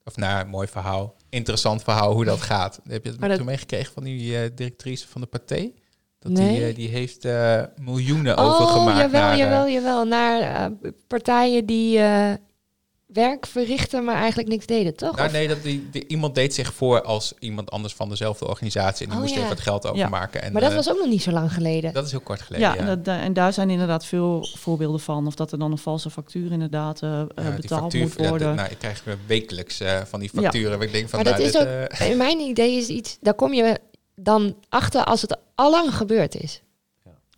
[0.04, 1.14] Of nou, een mooi verhaal.
[1.28, 2.80] Interessant verhaal hoe dat gaat.
[2.88, 5.70] Heb je het toen meegekregen van die eh, directrice van de Pathé?
[6.18, 6.64] Dat Nee.
[6.64, 9.36] die, die heeft eh, miljoenen Oh, overgemaakt jawel, naar...
[9.36, 10.04] jawel, jawel.
[10.04, 12.32] Naar eh, partijen die eh,
[13.12, 15.16] werk verrichten, maar eigenlijk niks deden, toch?
[15.16, 19.04] Nou, nee, dat die, die- iemand deed zich voor als iemand anders van dezelfde organisatie.
[19.06, 19.38] En die Oh, moest ja.
[19.40, 20.42] even wat geld overmaken.
[20.42, 21.92] En, maar dat eh, was ook nog niet zo lang geleden.
[21.92, 22.80] dat is heel kort geleden, Ja, ja.
[22.80, 25.26] en, dat- da- en daar zijn inderdaad veel voorbeelden van.
[25.26, 28.28] Of dat er dan een valse factuur inderdaad eh, eh, Ja, betaald factuur, moet ja,
[28.28, 28.48] worden.
[28.48, 30.40] de- nou, ik krijg wekelijks eh, van die Ja.
[30.42, 30.80] facturen.
[30.80, 31.68] ik denk van, Maar dat nou, is dit, ook-
[31.98, 33.80] eh, In mijn idee is iets, daar kom je
[34.14, 36.62] dan achter als het allang gebeurd is.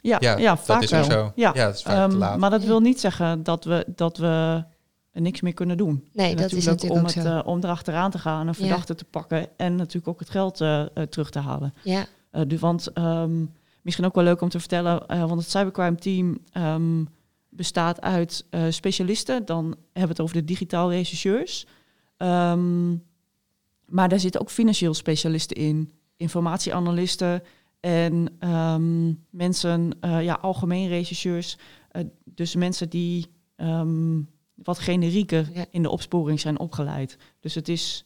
[0.00, 1.32] ja, ja, ja, dat vaak is ook zo.
[1.34, 1.50] Ja.
[1.54, 2.38] Ja, dat is vaak te Ehm, laat.
[2.38, 4.64] maar dat wil niet zeggen dat we, dat we
[5.12, 6.04] niks meer kunnen doen.
[6.12, 7.38] Nee, En dat is natuurlijk om, ook het, zo.
[7.38, 10.80] eh, om erachteraan te gaan, een verdachte te pakken en natuurlijk ook het geld eh,
[10.80, 11.74] eh, terug te halen.
[11.82, 12.06] Ja,
[12.46, 13.44] dus, want ehm,
[13.82, 17.04] misschien ook wel leuk om te vertellen, want het cybercrime team ehm,
[17.48, 19.44] bestaat uit specialisten.
[19.44, 21.66] Dan hebben we het over de digitaal rechercheurs.
[22.16, 22.90] Ehm,
[23.86, 27.42] maar daar zitten ook financieel specialisten in, informatieanalisten
[27.80, 28.38] en
[29.30, 31.56] mensen, ja, algemeen rechercheurs.
[32.24, 33.26] Dus mensen die
[34.62, 35.64] wat generieker Ja.
[35.70, 37.16] in de opsporing zijn opgeleid.
[37.40, 38.04] Dus het is,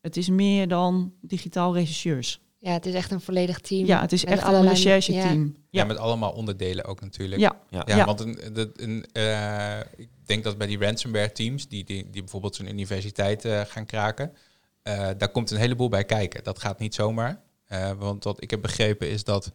[0.00, 2.40] het is meer dan digitaal rechercheurs.
[2.58, 3.86] ja, het is echt een volledig team.
[3.86, 5.44] Ja, het is met echt een allerlei- recherche-team.
[5.70, 5.80] ja.
[5.80, 5.84] Ja.
[5.84, 7.40] met allemaal onderdelen ook natuurlijk.
[7.40, 7.82] Ja, Ja.
[7.86, 8.04] Ja, Ja.
[8.04, 12.20] want een, de- een, eh, ik denk dat bij die ransomware teams, die, die, die
[12.22, 14.32] bijvoorbeeld zo'n universiteit eh, gaan kraken,
[14.82, 16.44] eh, daar komt een heleboel bij kijken.
[16.44, 17.40] Dat gaat niet zomaar.
[17.66, 19.50] Eh, want wat ik heb begrepen is dat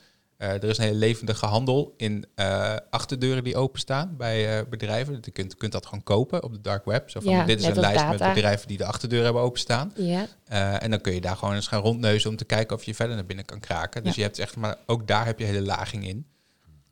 [0.47, 5.17] er is een hele levendige handel in eh, achterdeuren die openstaan bij eh, bedrijven.
[5.21, 7.09] Je kunt, kunt dat gewoon kopen op de dark web.
[7.09, 8.23] Zo van, Ja, dit is een lijst data.
[8.25, 9.93] met bedrijven die de achterdeur hebben openstaan.
[9.95, 12.83] Ja, Eh, en dan kun je daar gewoon eens gaan rondneuzen om te kijken of
[12.83, 14.03] je verder naar binnen kan kraken.
[14.03, 14.21] Dus Ja.
[14.21, 16.25] je hebt echt, maar ook daar heb je hele laging in.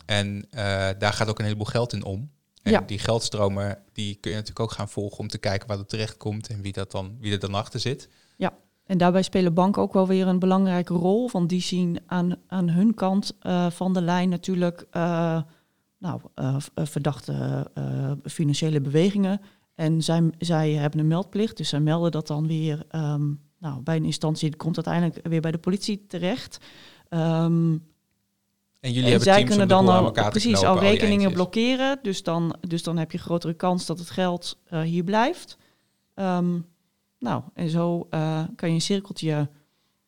[0.06, 2.32] En eh, daar gaat ook een heleboel geld in om.
[2.64, 2.82] En Ja.
[2.82, 6.18] die geldstromen, die kun je natuurlijk ook gaan volgen om te kijken waar dat terecht
[6.18, 8.10] komt en wie, dat dan, wie er dan achter zit.
[8.90, 11.30] En daarbij spelen banken ook wel weer een belangrijke rol.
[11.32, 15.42] Want die zien aan, aan hun kant eh, van de lijn natuurlijk eh,
[15.98, 17.68] nou, eh, verdachte
[18.24, 19.42] financiële bewegingen.
[19.76, 23.96] En zij, zij hebben een meldplicht, dus zij melden dat dan weer ehm, nou, bij
[23.96, 24.56] een instantie.
[24.56, 26.58] komt uiteindelijk weer bij de politie terecht.
[27.10, 27.78] Ehm,
[28.80, 32.00] En jullie en hebben zij kunnen dan al precies knopen, al rekeningen blokkeren.
[32.02, 35.58] Dus dan, dus dan heb je grotere kans dat het geld hier blijft.
[36.14, 36.56] Ehm,
[37.20, 39.50] nou, en zo eh, kan je een cirkeltje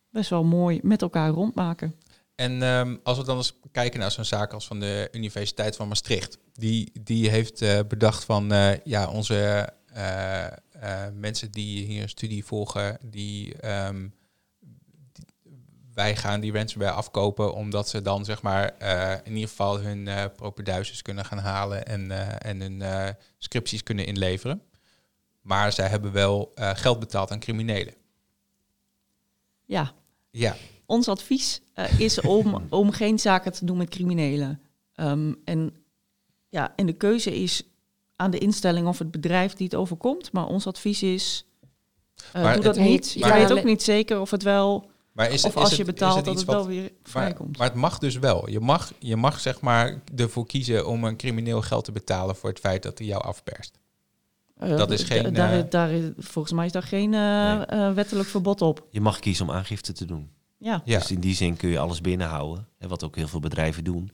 [0.09, 1.95] best wel mooi met elkaar rondmaken.
[2.35, 5.87] En ehm, als we dan eens kijken naar zo'n zaak als van de Universiteit van
[5.87, 6.37] Maastricht.
[6.53, 9.69] Die, die heeft eh, bedacht van, eh, ja, onze
[11.13, 14.07] mensen die hier een studie volgen, die, ehm,
[15.13, 15.25] die-
[15.93, 18.73] wij gaan die ransomware afkopen omdat ze dan zeg maar
[19.23, 22.83] in ieder geval hun propeduises kunnen gaan halen en, en hun
[23.37, 24.61] scripties kunnen inleveren.
[25.41, 27.93] Maar zij hebben wel eh, geld betaald aan criminelen.
[29.65, 29.91] Ja,
[30.31, 34.61] Ja, ons advies eh, is om, om geen zaken te doen met criminelen.
[34.95, 35.73] Ehm, en,
[36.49, 37.63] ja, en de keuze is
[38.15, 40.31] aan de instelling of het bedrijf die het overkomt.
[40.31, 41.45] Maar ons advies is,
[42.33, 43.11] eh, Maar doe het- dat niet.
[43.11, 45.77] Je maar- weet ook niet zeker of het wel, maar is, of is als het-
[45.77, 47.57] je is betaalt het dat het wel wat- weer Maar, vrijkomt.
[47.57, 48.49] maar het mag dus wel.
[48.49, 52.49] Je mag, je mag zeg maar ervoor kiezen om een crimineel geld te betalen voor
[52.49, 53.79] het feit dat hij jou afperst.
[54.61, 57.89] Eh, Dat is geen, Daar, eh, daar is, volgens mij is daar geen eh, Nee.
[57.91, 58.87] wettelijk verbod op.
[58.89, 60.29] Je mag kiezen om aangifte te doen.
[60.57, 60.97] Ja, Ja.
[60.99, 62.67] Dus in die zin kun je alles binnenhouden.
[62.77, 64.11] Hè, wat ook heel veel bedrijven doen.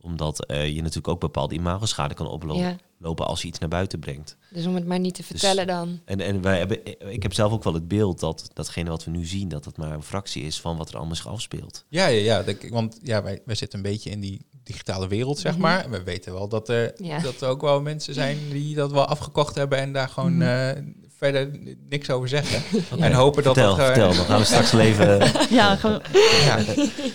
[0.00, 2.76] Omdat eh, je natuurlijk ook bepaalde imagoschade kan oplopen ja.
[2.98, 4.36] lopen als je iets naar buiten brengt.
[4.50, 6.00] Dus om het maar niet te Dus- vertellen dan.
[6.04, 9.10] En, en wij hebben, ik heb zelf ook wel het beeld dat datgene wat we
[9.10, 11.84] nu zien, dat het maar een fractie is van wat er allemaal zich afspeelt.
[11.88, 12.42] Ja, ja, ja.
[12.42, 15.60] dat- want ja, wij, wij zitten een beetje in die digitale wereld, zeg Mhm.
[15.60, 15.84] maar.
[15.84, 17.18] En we weten wel dat er, Ja.
[17.18, 20.42] dat er ook wel mensen zijn die dat wel afgekocht hebben en daar gewoon Mhm.
[20.48, 20.82] eh,
[21.18, 21.50] verder
[21.88, 22.62] niks over zeggen.
[23.00, 23.86] En hopen dat vertel, dat...
[23.86, 25.18] eh, vertel, dan gaan we straks wel even...
[25.50, 26.00] ja ge-
[26.44, 26.58] ja.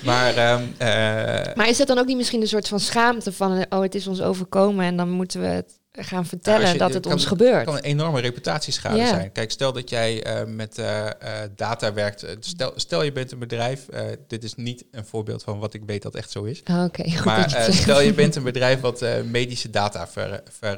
[0.03, 3.65] Maar ehm, eh, Maar is dat dan ook niet misschien een soort van schaamte van,
[3.69, 7.03] oh, het is ons overkomen en dan moeten we het gaan vertellen je- dat het
[7.03, 7.65] kan- ons gebeurt?
[7.65, 9.07] kan een enorme reputatieschade Ja.
[9.07, 9.31] zijn.
[9.31, 11.13] Kijk, stel dat jij eh, met eh, eh,
[11.55, 12.25] data werkt.
[12.39, 13.85] Stel, stel je bent een bedrijf.
[14.27, 16.61] dit is niet een voorbeeld van wat ik weet dat echt zo is.
[16.71, 20.43] Oh, Oké, goed dat Maar het stel je bent een bedrijf wat medische data ver,
[20.49, 20.77] ver,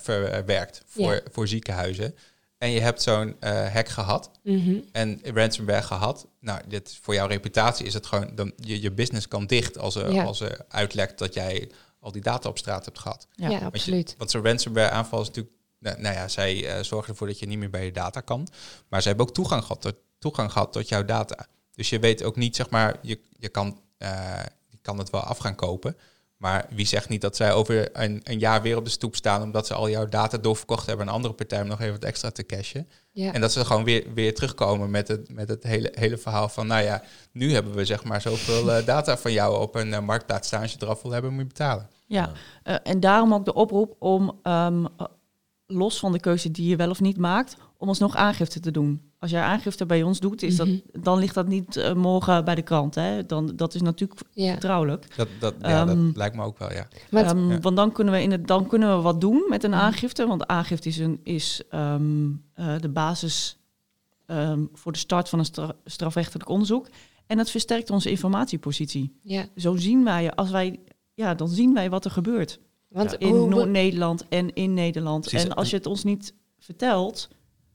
[0.00, 1.20] verwerkt voor, Ja.
[1.32, 2.14] voor ziekenhuizen.
[2.58, 3.36] En je hebt zo'n
[3.72, 4.74] hack gehad Mhm.
[4.92, 6.26] en ransomware gehad.
[6.40, 8.30] Nou, dit, voor jouw reputatie is het gewoon...
[8.34, 10.22] Dan, je, je business kan dicht als er, Ja.
[10.24, 11.70] als er uitlekt dat jij
[12.02, 13.26] al die data op straat hebt gehad.
[13.34, 13.44] ja.
[13.44, 14.14] Ja, Want je- absoluut.
[14.18, 17.46] Want zo'n ransomware aanval is natuurlijk nou, nou ja, zij eh, zorgen ervoor dat je
[17.46, 18.48] niet meer bij je data kan.
[18.88, 21.46] Maar ze hebben ook toegang gehad tot, toegang gehad tot jouw data.
[21.74, 25.20] Dus je weet ook niet, zeg maar, je, je, kan, eh, je kan het wel
[25.20, 25.96] af gaan kopen.
[26.42, 29.42] Maar wie zegt niet dat zij over een, een jaar weer op de stoep staan
[29.42, 32.04] omdat ze al jouw data doorverkocht hebben aan een andere partij om nog even wat
[32.04, 32.88] extra te cashen.
[33.10, 33.32] Ja.
[33.32, 36.66] En dat ze gewoon weer, weer terugkomen met het, met het hele, hele verhaal van,
[36.66, 37.02] nou ja,
[37.32, 40.62] nu hebben we zeg maar zoveel eh, data van jou op een eh, marktplaats staan.
[40.62, 41.88] Als je eraf wil hebben, moet je betalen.
[42.06, 45.06] Ja, eh, en daarom ook de oproep om, ehm, eh,
[45.66, 49.00] los van de keuze die je wel of niet maakt, om alsnog aangifte te doen.
[49.18, 50.76] Als jij aangifte bij ons doet, is dat, Mhm.
[51.02, 52.94] dan ligt dat niet eh, morgen bij de krant.
[52.94, 53.26] Hè?
[53.26, 54.50] Dan, dat is natuurlijk Ja.
[54.50, 55.16] vertrouwelijk.
[55.16, 56.88] Dat, dat, ja, dat Ehm, lijkt me ook wel, ja.
[57.10, 57.58] Maar het- Ehm, Ja.
[57.60, 59.78] Want dan kunnen, we in het, dan kunnen we wat doen met een Mhm.
[59.80, 60.26] aangifte.
[60.26, 63.56] Want aangifte is, een, is ehm, eh, de basis
[64.26, 66.88] ehm, voor de start van een stra- strafrechtelijk onderzoek.
[67.26, 69.18] En het versterkt onze informatiepositie.
[69.22, 69.44] ja.
[69.56, 70.80] Zo zien wij, als wij,
[71.14, 72.58] ja, dan zien wij wat er gebeurt.
[72.88, 73.18] Want Ja.
[73.18, 75.20] In hoe, Noord-Nederland en in Nederland.
[75.28, 75.48] Precies.
[75.48, 77.28] En als je het ons niet vertelt,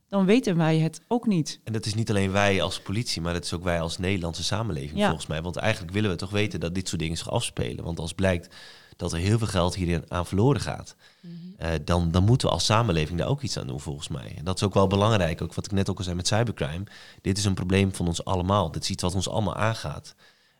[0.09, 1.59] dan weten wij het ook niet.
[1.63, 4.43] En dat is niet alleen wij als politie, maar dat is ook wij als Nederlandse
[4.43, 5.05] samenleving Ja.
[5.05, 5.41] volgens mij.
[5.41, 7.83] Want eigenlijk willen we toch weten dat dit soort dingen zich afspelen.
[7.83, 8.55] Want als blijkt
[8.95, 11.31] dat er heel veel geld hierin aan verloren gaat, Mhm.
[11.57, 14.33] eh, dan, dan moeten we als samenleving daar ook iets aan doen volgens mij.
[14.37, 16.83] En dat is ook wel belangrijk, ook wat ik net ook al zei met cybercrime.
[17.21, 18.71] Dit is een probleem van ons allemaal.
[18.71, 20.15] Dit is iets wat ons allemaal aangaat.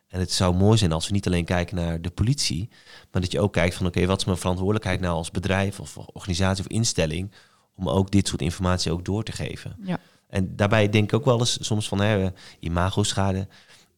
[0.08, 2.68] En het zou mooi zijn als we niet alleen kijken naar de politie,
[3.12, 5.96] maar dat je ook kijkt van oké, wat is mijn verantwoordelijkheid nou als bedrijf of
[6.12, 7.30] organisatie of instelling
[7.78, 9.76] om ook dit soort informatie ook door te geven.
[9.82, 9.98] Ja.
[10.28, 12.28] En daarbij denk ik ook wel eens soms van hè,
[12.60, 13.48] imagoschade.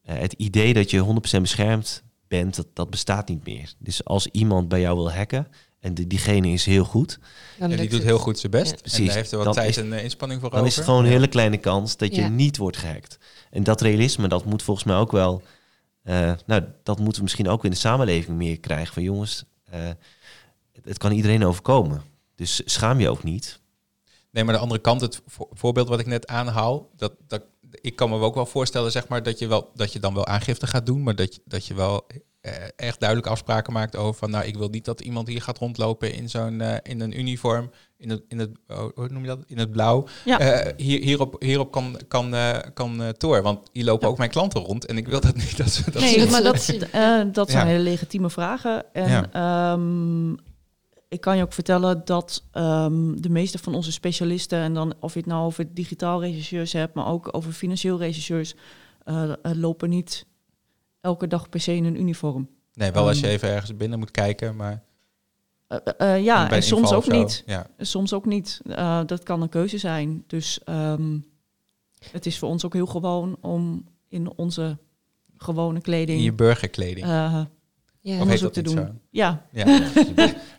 [0.03, 1.05] Eh, het idee dat je
[1.37, 3.73] 100% beschermd bent, dat, dat bestaat niet meer.
[3.79, 5.47] Dus als iemand bij jou wil hacken
[5.81, 7.19] en die, diegene is heel goed,
[7.59, 8.03] dan En die doet het.
[8.09, 8.71] heel goed zijn best.
[8.71, 8.77] Ja.
[8.77, 9.07] En Precies.
[9.07, 10.71] daar heeft er wat Dan tijd is- en eh, inspanning voor dan over.
[10.71, 12.29] is het gewoon een hele kleine kans dat je Ja.
[12.29, 13.19] niet wordt gehackt.
[13.51, 15.43] En dat realisme, dat moet volgens mij ook wel.
[16.03, 18.95] eh, nou, dat moeten we misschien ook in de samenleving meer krijgen.
[18.95, 19.81] Van jongens, eh,
[20.73, 22.03] het, het kan iedereen overkomen.
[22.35, 23.61] Dus schaam je ook niet.
[24.33, 27.97] Nee, maar de andere kant, het vo- voorbeeld wat ik net aanhaal, dat, dat, ik
[27.97, 30.67] kan me ook wel voorstellen, zeg maar, dat je, wel, dat je dan wel aangifte
[30.67, 32.07] gaat doen, maar dat je, dat je wel
[32.41, 35.59] eh, echt duidelijk afspraken maakt over van, nou, ik wil niet dat iemand hier gaat
[35.59, 39.29] rondlopen in zo'n eh, in een uniform, in het, in het oh, hoe noem je
[39.29, 40.39] dat, in het blauw, Ja.
[40.39, 44.13] Eh, hier, hierop, hierop kan, kan, eh, kan eh, Toor, want hier lopen Ja.
[44.13, 46.31] ook mijn klanten rond en ik wil dat niet dat ze dat nee, zien.
[46.31, 47.73] maar dat, eh, dat zijn Ja.
[47.73, 48.85] hele legitieme vragen.
[48.93, 49.73] En Ja.
[51.11, 55.13] Ik kan je ook vertellen dat ehm, de meeste van onze specialisten, en dan of
[55.13, 58.55] je het nou over digitaal regisseurs hebt, maar ook over financieel regisseurs,
[59.05, 60.27] eh, eh, lopen niet
[61.01, 62.49] elke dag per se in een uniform.
[62.75, 64.83] Nee, wel als je Ehm, even ergens binnen moet kijken, maar
[65.97, 67.43] Eh, ja, en soms ook niet.
[67.47, 67.67] Ja.
[67.79, 68.61] Soms ook niet.
[69.07, 70.25] Dat kan een keuze zijn.
[70.27, 71.19] Dus ehm,
[72.11, 74.79] het is voor ons ook heel gewoon om in onze
[75.37, 77.07] gewone kleding In je burgerkleding.
[78.03, 78.13] Ja.
[78.13, 78.87] of heet onderzoek dat te doen.
[78.87, 78.93] zo?
[79.11, 79.65] Ja, Ja.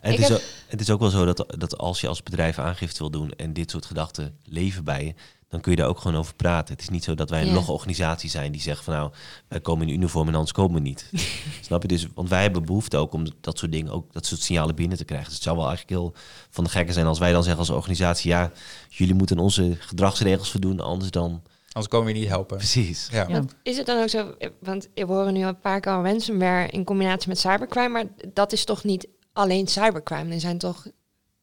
[0.00, 2.22] En het, is heb- ook, het is ook wel zo dat, dat als je als
[2.22, 5.14] bedrijf aangifte wil doen en dit soort gedachten leven bij je,
[5.48, 6.72] dan kun je daar ook gewoon over praten.
[6.74, 7.52] Het is niet zo dat wij een Ja.
[7.52, 9.10] logge organisatie zijn die zegt van nou,
[9.48, 11.10] wij komen in uniform en anders komen we niet.
[11.60, 11.88] Snap je?
[11.88, 14.96] Dus, want wij hebben behoefte ook om dat soort dingen, ook dat soort signalen binnen
[14.98, 15.26] te krijgen.
[15.26, 16.14] Dus het zou wel eigenlijk heel
[16.50, 18.52] van de gekken zijn als wij dan zeggen als organisatie, ja,
[18.88, 21.42] jullie moeten onze gedragsregels voldoen, anders dan...
[21.72, 22.56] Anders komen we je niet helpen.
[22.56, 23.08] Precies.
[23.12, 23.42] Ja.
[23.62, 26.84] Is het dan ook zo, want we horen nu een paar keer al ransomware in
[26.84, 30.34] combinatie met cybercrime, maar dat is toch niet alleen cybercrime?
[30.34, 30.86] Er zijn toch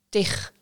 [0.09, 0.53] tig...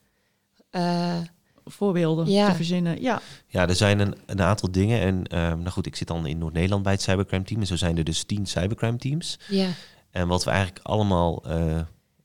[0.69, 1.17] eh,
[1.65, 2.49] voorbeelden Ja.
[2.49, 3.01] te verzinnen.
[3.01, 4.99] Ja, Ja, er zijn een, een aantal dingen.
[5.01, 7.59] En ehm, nou goed, ik zit dan in Noord-Nederland bij het cybercrime team.
[7.59, 9.39] En zo zijn er dus tien cybercrime teams.
[9.47, 9.67] ja,
[10.11, 11.79] En wat we eigenlijk allemaal eh,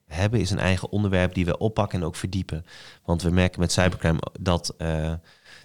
[0.06, 2.64] hebben, is een eigen onderwerp die we oppakken en ook verdiepen.
[3.04, 5.12] Want we merken met cybercrime dat, eh,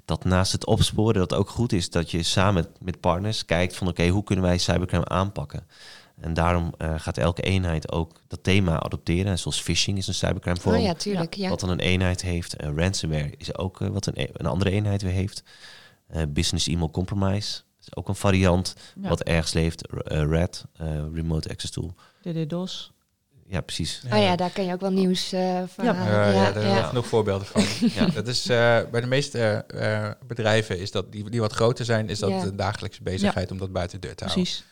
[0.08, 3.76] dat naast het opsporen, dat het ook goed is dat je samen met partners kijkt
[3.76, 5.68] van oké, hoe kunnen wij cybercrime aanpakken?
[6.20, 9.32] En daarom eh, gaat elke eenheid ook dat thema adopteren.
[9.32, 10.76] En zoals phishing is een cybercrime vorm.
[10.76, 11.34] oh ja, tuurlijk.
[11.36, 11.50] Ja.
[11.50, 12.56] Wat dan een eenheid heeft.
[12.56, 15.44] Eh, ransomware is ook eh, wat een, e- een andere eenheid weer heeft.
[16.08, 19.10] Eh, business email compromise is ook een variant ja.
[19.10, 19.88] wat ergens leeft.
[19.92, 21.94] R- eh, RAD, eh, remote access tool.
[22.22, 22.92] DDoS.
[23.50, 24.02] Ja, precies.
[24.14, 25.94] Oh ja, daar kan je ook wel nieuws eh van Ja.
[25.94, 26.14] halen.
[26.14, 26.84] Ja, ja, ja, daar ja.
[26.84, 27.64] genoeg voorbeelden van.
[27.96, 28.06] Ja.
[28.06, 32.10] Dat is eh, bij de meeste eh, bedrijven is dat die, die wat groter zijn,
[32.10, 32.44] is dat Ja.
[32.44, 34.44] de dagelijkse bezigheid om dat buiten de deur te houden.
[34.46, 34.66] Precies.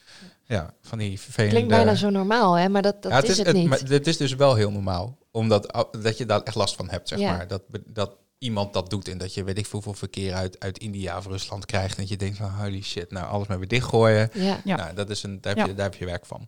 [0.43, 1.55] Ja, van die vervelende.
[1.55, 2.69] Klinkt bijna zo normaal, hè?
[2.69, 3.67] Maar dat, dat Ja, is, het niet.
[3.69, 7.07] Maar het is dus wel heel normaal, omdat dat je daar echt last van hebt,
[7.07, 7.31] zeg Ja.
[7.31, 7.47] maar.
[7.47, 10.77] Dat, dat iemand dat doet en dat je weet ik veel hoeveel verkeer uit, uit
[10.77, 11.95] India of Rusland krijgt.
[11.95, 14.29] En dat je denkt van holy shit, nou alles maar weer dichtgooien.
[14.33, 14.59] ja.
[14.63, 14.75] Ja.
[14.75, 15.69] Nou, dat is een, daar, heb Ja.
[15.71, 16.47] je, daar heb je werk van.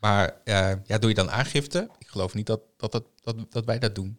[0.00, 1.88] Maar eh, ja, doe je dan aangifte?
[1.98, 4.18] Ik geloof niet dat, dat, dat, dat, dat wij dat doen.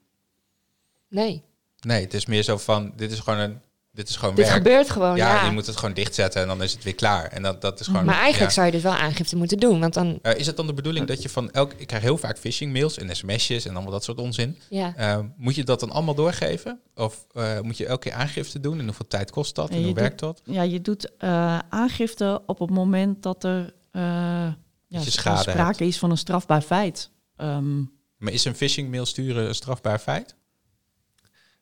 [1.10, 1.44] Nee.
[1.80, 3.62] Nee, het is meer zo van, dit is gewoon een,
[3.92, 4.58] dit is gewoon Dit werk.
[4.58, 5.46] gebeurt gewoon, ja, ja.
[5.46, 7.26] je moet het gewoon dichtzetten en dan is het weer klaar.
[7.32, 8.06] En dat, dat is gewoon.
[8.06, 8.54] maar eigenlijk ja.
[8.54, 9.80] zou je dus wel aangifte moeten doen.
[9.80, 11.74] Want dan, Eh, is het dan de bedoeling dat je van elk...
[11.74, 14.58] Ik krijg heel vaak phishing mails en sms'jes en allemaal dat soort onzin.
[14.70, 14.94] ja.
[14.96, 16.80] Eh, moet je dat dan allemaal doorgeven?
[16.96, 18.80] Of eh, moet je elke keer aangifte doen?
[18.80, 19.70] En hoeveel tijd kost dat?
[19.70, 20.42] En hoe doet- werkt dat?
[20.44, 24.48] Ja, je doet eh, aangifte op het moment dat er eh,
[24.90, 25.80] ja, je schade sprake hebt.
[25.82, 27.12] is van een strafbaar feit.
[27.36, 27.80] Ehm,
[28.18, 30.36] Maar is een phishing mail sturen een strafbaar feit?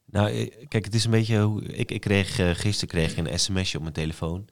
[0.06, 1.64] Nou, eh, kijk, het is een beetje hoe...
[1.64, 4.48] Ik, ik kreeg, eh, gisteren kreeg ik een sms'je op mijn telefoon.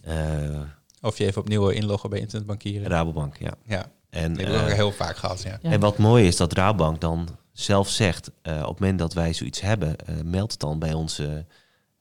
[0.00, 0.60] Eh,
[1.00, 2.88] Of je even opnieuw inloggen bij internetbankieren?
[2.88, 3.54] Rabobank, ja.
[3.66, 5.58] Ja, En, heb ik ook heel vaak gehad, ja.
[5.62, 5.70] Ja.
[5.70, 9.32] En wat mooi is dat Rabobank dan zelf zegt, eh, op het moment dat wij
[9.32, 11.20] zoiets hebben, eh, meld het dan bij ons.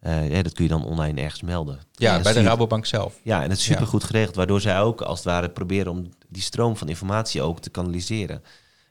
[0.04, 1.80] Eh, ja, dat kun je dan online ergens melden.
[1.92, 3.20] Ja, bij de Rabobank zelf.
[3.24, 6.10] Ja, en het is super goed geregeld, waardoor zij ook als het ware proberen om
[6.30, 8.44] die stroom van informatie ook te kanaliseren.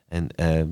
[0.08, 0.62] En eh,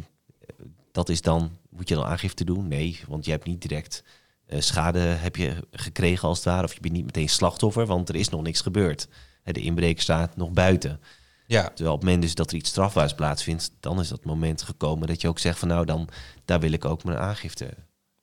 [0.92, 2.68] dat is dan, moet je dan aangifte doen?
[2.68, 4.04] Nee, want je hebt niet direct
[4.46, 8.08] eh, schade heb je gekregen als het ware, of je bent niet meteen slachtoffer, want
[8.08, 9.08] er is nog niks gebeurd.
[9.44, 11.00] De inbreker staat nog buiten.
[11.46, 14.62] Ja, Terwijl op het moment dus dat er iets strafbaars plaatsvindt, dan is dat moment
[14.62, 16.08] gekomen dat je ook zegt van nou, dan
[16.44, 17.74] daar wil ik ook mijn aangifte.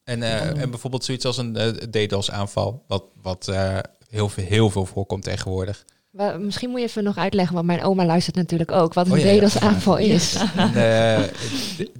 [0.07, 3.77] En, eh, en bijvoorbeeld zoiets als een eh, DDoS-aanval, wat, wat eh,
[4.09, 5.85] heel, veel, heel veel voorkomt tegenwoordig.
[6.39, 9.19] Misschien moet je even nog uitleggen, want mijn oma luistert natuurlijk ook, wat een Oh,
[9.19, 9.39] ja, ja.
[9.39, 10.35] DDoS-aanval is.
[10.73, 11.23] Een,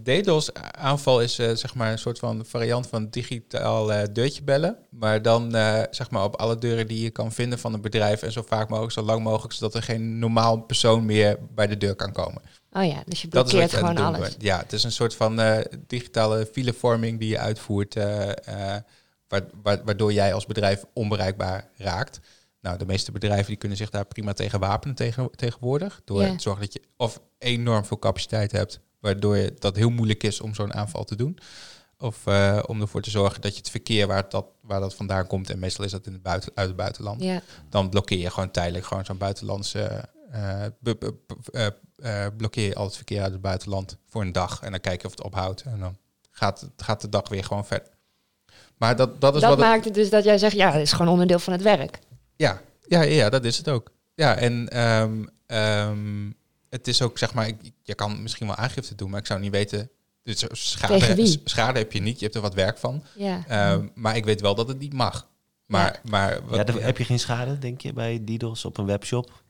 [0.04, 4.78] DDoS-aanval is zeg maar een soort van variant van digitaal deurtje bellen.
[4.90, 5.52] Maar dan
[5.92, 8.22] zeg maar op alle deuren die je kan vinden van een bedrijf.
[8.22, 11.78] En zo vaak mogelijk, zo lang mogelijk, zodat er geen normaal persoon meer bij de
[11.78, 12.42] deur kan komen.
[12.78, 14.36] Oh ja, dus je blokkeert gewoon doen alles.
[14.40, 17.96] Ja, het is een soort van eh, digitale filevorming die je uitvoert.
[17.96, 18.30] eh,
[18.76, 18.82] eh,
[19.28, 22.20] wa- wa- waardoor jij als bedrijf onbereikbaar raakt.
[22.62, 26.02] Nou, de meeste bedrijven die kunnen zich daar prima tegen wapenen tegen, tegenwoordig.
[26.06, 26.36] Door Ja.
[26.36, 30.42] te zorgen dat je of enorm veel capaciteit hebt, waardoor je, dat heel moeilijk is
[30.42, 31.38] om zo'n aanval te doen.
[32.00, 32.26] Of
[32.66, 35.60] om ervoor te zorgen dat je het verkeer waar dat, waar dat vandaan komt, en
[35.60, 38.86] meestal is dat in het buiten, uit het buitenland, Ja, dan blokkeer je gewoon tijdelijk
[38.86, 40.10] gewoon zo'n buitenlandse.
[40.32, 41.68] Eh, eh,
[41.98, 44.62] eh, blokkeer je al het verkeer uit het buitenland voor een dag.
[44.62, 45.62] En dan kijk je of het ophoudt.
[45.62, 45.98] En dan
[46.32, 47.88] gaat, het- gaat de dag weer gewoon verder.
[48.78, 50.92] Maar dat, dat is dat wat maakt het dus dat jij zegt, ja, dat is
[50.92, 52.00] gewoon onderdeel van het werk.
[52.36, 53.92] ja, ja, ja, ja, dat is het ook.
[54.16, 56.32] Ja, en ehm, ehm,
[56.70, 59.40] het is ook, zeg maar, ik- je kan misschien wel aangifte doen, maar ik zou
[59.40, 59.90] niet weten.
[60.24, 63.04] Dus schade, schade heb je niet, je hebt er wat werk van.
[63.16, 63.44] Ja.
[63.48, 65.28] Ehm, maar ik weet wel dat het niet mag.
[65.66, 68.86] Maar, maar wat, ja, dan heb je geen schade, denk je, bij DDoS op een
[68.86, 69.44] webshop?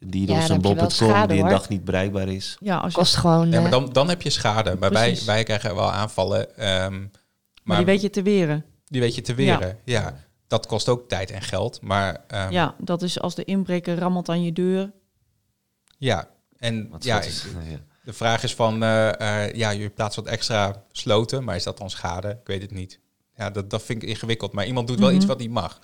[0.00, 1.50] Ja, dan en heb je wel bol.com schade, die een hoor.
[1.58, 2.56] dag niet bereikbaar is.
[2.60, 3.50] ja, als je, Kost gewoon...
[3.50, 4.76] Ja, maar eh, dan, dan heb je schade.
[4.78, 5.24] Maar wij, Precies.
[5.26, 6.56] wij krijgen wel aanvallen.
[6.56, 7.10] ehm, maar,
[7.64, 8.64] maar die weet je te weren.
[8.86, 9.78] die weet je te weren.
[9.84, 10.14] Ja.
[10.46, 11.80] dat kost ook tijd en geld.
[11.82, 14.92] Maar ehm, Ja, dat is als de inbreker rammelt aan je deur.
[15.98, 16.28] ja.
[16.58, 17.78] En Wat ja, ja.
[18.04, 21.78] de vraag is van, eh, eh, ja, je plaatst wat extra sloten, maar is dat
[21.78, 22.28] dan schade?
[22.30, 23.00] Ik weet het niet.
[23.36, 24.52] Ja, dat, dat vind ik ingewikkeld.
[24.52, 25.16] Maar iemand doet wel Mhm.
[25.16, 25.78] iets wat niet mag.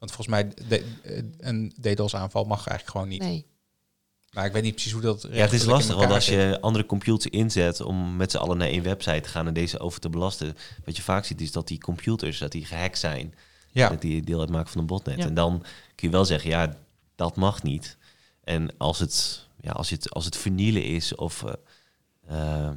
[0.00, 3.22] Want volgens mij, de, eh, een DDoS-aanval mag eigenlijk gewoon niet.
[3.22, 3.48] nee.
[4.30, 6.86] Maar ik weet niet precies hoe dat Ja, het is lastig, want als je andere
[6.86, 10.08] computers inzet om met z'n allen naar één website te gaan en deze over te
[10.08, 13.34] belasten, wat je vaak ziet is dat die computers, dat die gehackt zijn,
[13.70, 15.18] Ja, dat die deel uitmaken van een botnet.
[15.18, 15.24] Ja.
[15.24, 15.60] En dan
[15.94, 16.76] kun je wel zeggen, ja,
[17.14, 17.96] dat mag niet.
[18.44, 21.44] En als het, ja, als het, als het vernielen is of...
[21.44, 22.70] eh, eh,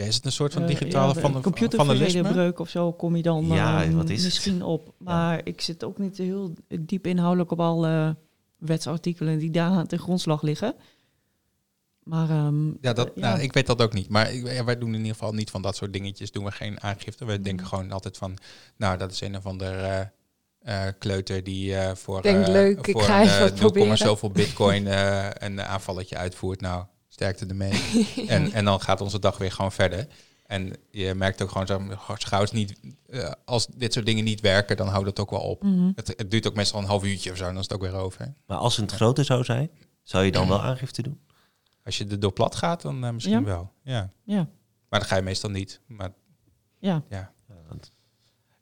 [0.00, 2.92] ja, is het een soort van Eh, digitale ja, van de computervredebreuk breuk of zo
[2.92, 4.24] kom je dan Ja, eh, wat is het?
[4.32, 4.94] misschien op.
[4.98, 8.16] Maar ik zit ook niet heel diep inhoudelijk op alle
[8.58, 10.74] wetsartikelen die daar ten grondslag liggen.
[12.02, 14.08] Maar ehm, Ja, dat, eh, Nou, ik weet dat ook niet.
[14.08, 16.30] Maar ik, ja, wij doen in ieder geval niet van dat soort dingetjes.
[16.32, 17.24] Doen we geen aangifte.
[17.24, 18.36] We denken gewoon altijd van,
[18.76, 20.00] nou, dat is een of ander eh,
[20.60, 23.58] eh, kleuter die eh, voor, Denk eh, leuk, ik voor ga een, even wat 0,
[23.70, 23.96] proberen.
[23.96, 26.60] zoveel bitcoin eh, een aanvalletje uitvoert.
[26.60, 26.84] Nou,
[27.20, 27.72] sterkte ermee.
[28.34, 30.06] en, en dan gaat onze dag weer gewoon verder.
[30.46, 34.40] En je merkt ook gewoon zo, gauw is niet, eh, als dit soort dingen niet
[34.40, 35.62] werken, dan houdt het ook wel op.
[35.62, 35.90] mhm.
[35.94, 37.80] Het, het duurt ook meestal een half uurtje of zo, en dan is het ook
[37.82, 38.34] weer over.
[38.46, 39.70] maar als het groter zou zijn,
[40.02, 41.20] zou je dan wel aangifte doen?
[41.84, 43.44] Als je er door plat gaat, dan eh, misschien Ja.
[43.44, 43.72] wel.
[43.82, 44.12] Ja.
[44.24, 44.48] ja,
[44.88, 45.80] Maar dat ga je meestal niet.
[45.86, 46.12] Maar
[46.78, 47.02] ja.
[47.08, 47.32] ja.
[47.48, 47.92] Ja, want-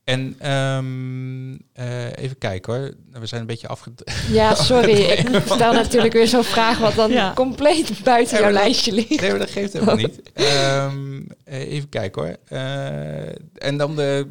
[0.09, 2.95] En ehm, eh, even kijken hoor.
[3.21, 3.93] We zijn een beetje afge...
[4.33, 4.93] Ja, sorry.
[5.01, 7.33] Ik stel natuurlijk weer zo'n vraag wat dan Ja.
[7.35, 9.21] compleet buiten jouw dat- lijstje ligt.
[9.21, 10.21] Nee, maar dat geeft helemaal niet.
[10.33, 12.37] Ehm, eh, even kijken hoor.
[12.59, 14.27] Eh, en dan de,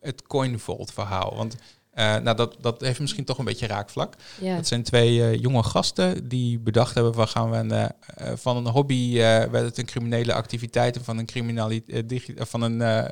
[0.00, 1.36] het CoinVault verhaal.
[1.36, 1.56] Want
[1.90, 4.14] eh, nou, dat, dat heeft misschien toch een beetje raakvlak.
[4.40, 4.56] Ja.
[4.56, 7.14] Dat zijn twee eh, jonge gasten die bedacht hebben...
[7.14, 10.96] van gaan we een, van een hobby eh, werd het een criminele activiteit...
[10.96, 13.04] en van een, criminali- digi- eh, van een eh,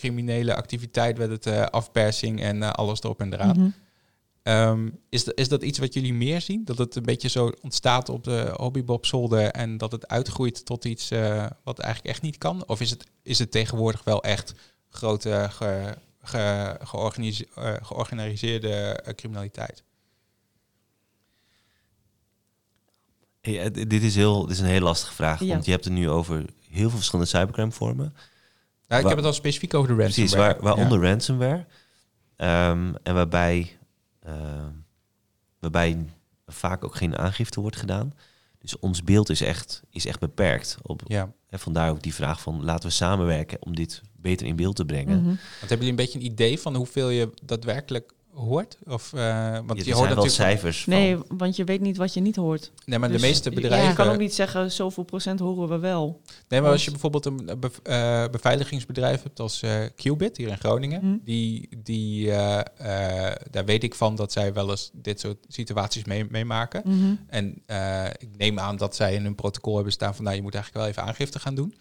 [0.00, 2.40] criminele activiteit werd het eh, afpersing...
[2.40, 3.58] en eh, alles erop en eraan.
[3.58, 3.68] Mhm.
[4.42, 6.64] Ehm, is, dat, is dat iets wat jullie meer zien?
[6.64, 10.84] Dat het een beetje zo ontstaat op de hobbybob zolder en dat het uitgroeit tot
[10.84, 12.66] iets eh, wat eigenlijk echt niet kan?
[12.68, 14.54] Of is het, is het tegenwoordig wel echt
[14.88, 17.46] grote ge- ge- georganise-
[17.82, 19.82] georganiseerde criminaliteit?
[23.72, 25.46] Dit, is heel, dit is een heel lastige vraag, Ja.
[25.46, 28.14] want je hebt het nu over heel veel verschillende cybercrime vormen.
[28.88, 30.28] Nou, ik heb het al specifiek over de ransomware.
[30.28, 31.08] Precies, waar, waaronder Ja.
[31.10, 31.66] ransomware.
[32.36, 33.76] Ehm, en waarbij,
[34.22, 34.70] ehm,
[35.58, 36.04] waarbij
[36.46, 38.12] vaak ook geen aangifte wordt gedaan.
[38.58, 40.76] Dus ons beeld is echt, is echt beperkt.
[40.82, 41.32] Op, Ja.
[41.48, 44.84] hè, vandaar ook die vraag van laten we samenwerken om dit beter in beeld te
[44.84, 45.16] brengen.
[45.18, 45.26] Mhm.
[45.26, 48.78] Want hebben jullie een beetje een idee van hoeveel je daadwerkelijk hoort?
[48.86, 49.20] Of, eh,
[49.52, 50.32] want Ja, je hoort zijn wel natuurlijk...
[50.34, 50.92] cijfers van.
[50.92, 52.72] Nee, want je weet niet wat je niet hoort.
[52.84, 53.88] nee, maar Dus de meeste je- bedrijven...
[53.88, 56.20] Je kan ook niet zeggen, zoveel procent horen we wel.
[56.48, 60.58] Nee, maar als je bijvoorbeeld een eh, bev- beveiligingsbedrijf hebt als eh, Qubit hier in
[60.58, 61.16] Groningen, Hm.
[61.24, 66.04] die, die eh, eh, daar weet ik van dat zij wel eens dit soort situaties
[66.04, 66.82] mee, meemaken.
[66.84, 67.14] Mhm.
[67.26, 70.42] En eh, ik neem aan dat zij in hun protocol hebben staan van, nou, je
[70.42, 71.74] moet eigenlijk wel even aangifte gaan doen.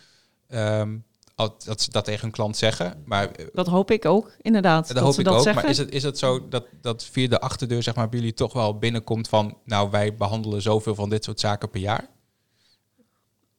[0.47, 0.97] Ehm,
[1.36, 3.04] dat ze dat tegen hun klant zeggen.
[3.06, 4.88] Maar eh, Dat hoop ik ook, inderdaad.
[4.88, 5.42] dat, dat hoop ze ik dat ook.
[5.44, 5.62] zeggen.
[5.62, 8.34] Maar is het, is het zo dat, dat via de achterdeur, zeg maar, bij jullie
[8.34, 12.10] toch wel binnenkomt van, nou, wij behandelen zoveel van dit soort zaken per jaar?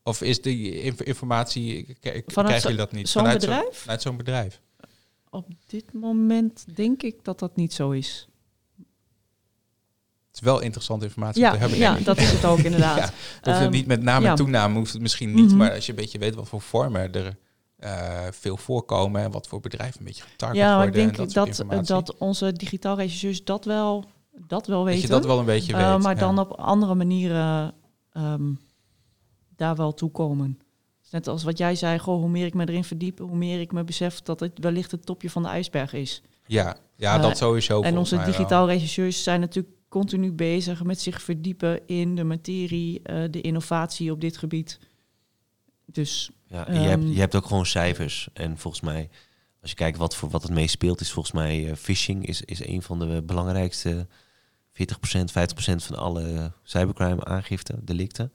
[0.03, 3.11] Of is die inf- informatie, k- k- Vanuit krijgen zo- jullie dat niet?
[3.11, 3.79] Vanuit zo- bedrijf?
[3.79, 4.61] vanuit zo'n bedrijf.
[5.31, 8.29] Op dit moment denk ik dat dat niet zo is.
[10.27, 11.79] Het is wel interessante informatie Ja, te hebben.
[11.79, 12.97] ja dat is het ook inderdaad.
[13.43, 14.31] Ja, het Ehm, niet met naam ja.
[14.31, 15.47] en toename, hoeft het misschien niet.
[15.49, 15.57] Mhm.
[15.57, 17.37] Maar als je een beetje weet wat voor vormen er
[17.87, 21.14] eh, veel voorkomen en wat voor bedrijven een beetje getarget ja, maar ik worden.
[21.14, 24.05] denk en dat, dat, dat, onze digitaal regisseurs dat wel,
[24.47, 25.03] dat wel dat weten.
[25.03, 26.03] je dat wel een beetje Eh, weet.
[26.03, 26.20] maar ja.
[26.20, 27.74] dan op andere manieren
[28.12, 28.53] ehm,
[29.57, 30.59] daar wel toekomen.
[31.03, 33.61] Dus net als wat jij zei, goh, hoe meer ik me erin verdiep, hoe meer
[33.61, 36.22] ik me besef dat het wellicht het topje van de ijsberg is.
[36.47, 37.80] Ja, ja Eh, dat sowieso.
[37.82, 43.22] en onze digitaal regisseurs zijn natuurlijk continu bezig met zich verdiepen in de materie, eh,
[43.30, 44.78] de innovatie op dit gebied.
[45.87, 48.28] Dus Ja, je, hebt, Ehm, je hebt ook gewoon cijfers.
[48.32, 49.11] En volgens mij,
[49.61, 52.43] als je kijkt wat, voor, wat het meest speelt, is volgens mij eh, phishing is,
[52.43, 55.32] is een van de belangrijkste 40%, 50%
[55.76, 58.32] van alle cybercrime aangifte, delicten.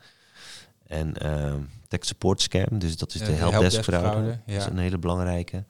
[0.88, 4.10] En ehm tech support scam, dus dat is de de helpdesk helpdesk fraude.
[4.10, 4.54] fraude, ja.
[4.54, 5.66] Dat is een hele belangrijke.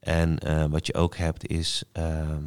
[0.00, 2.42] En eh, wat je ook hebt is ehm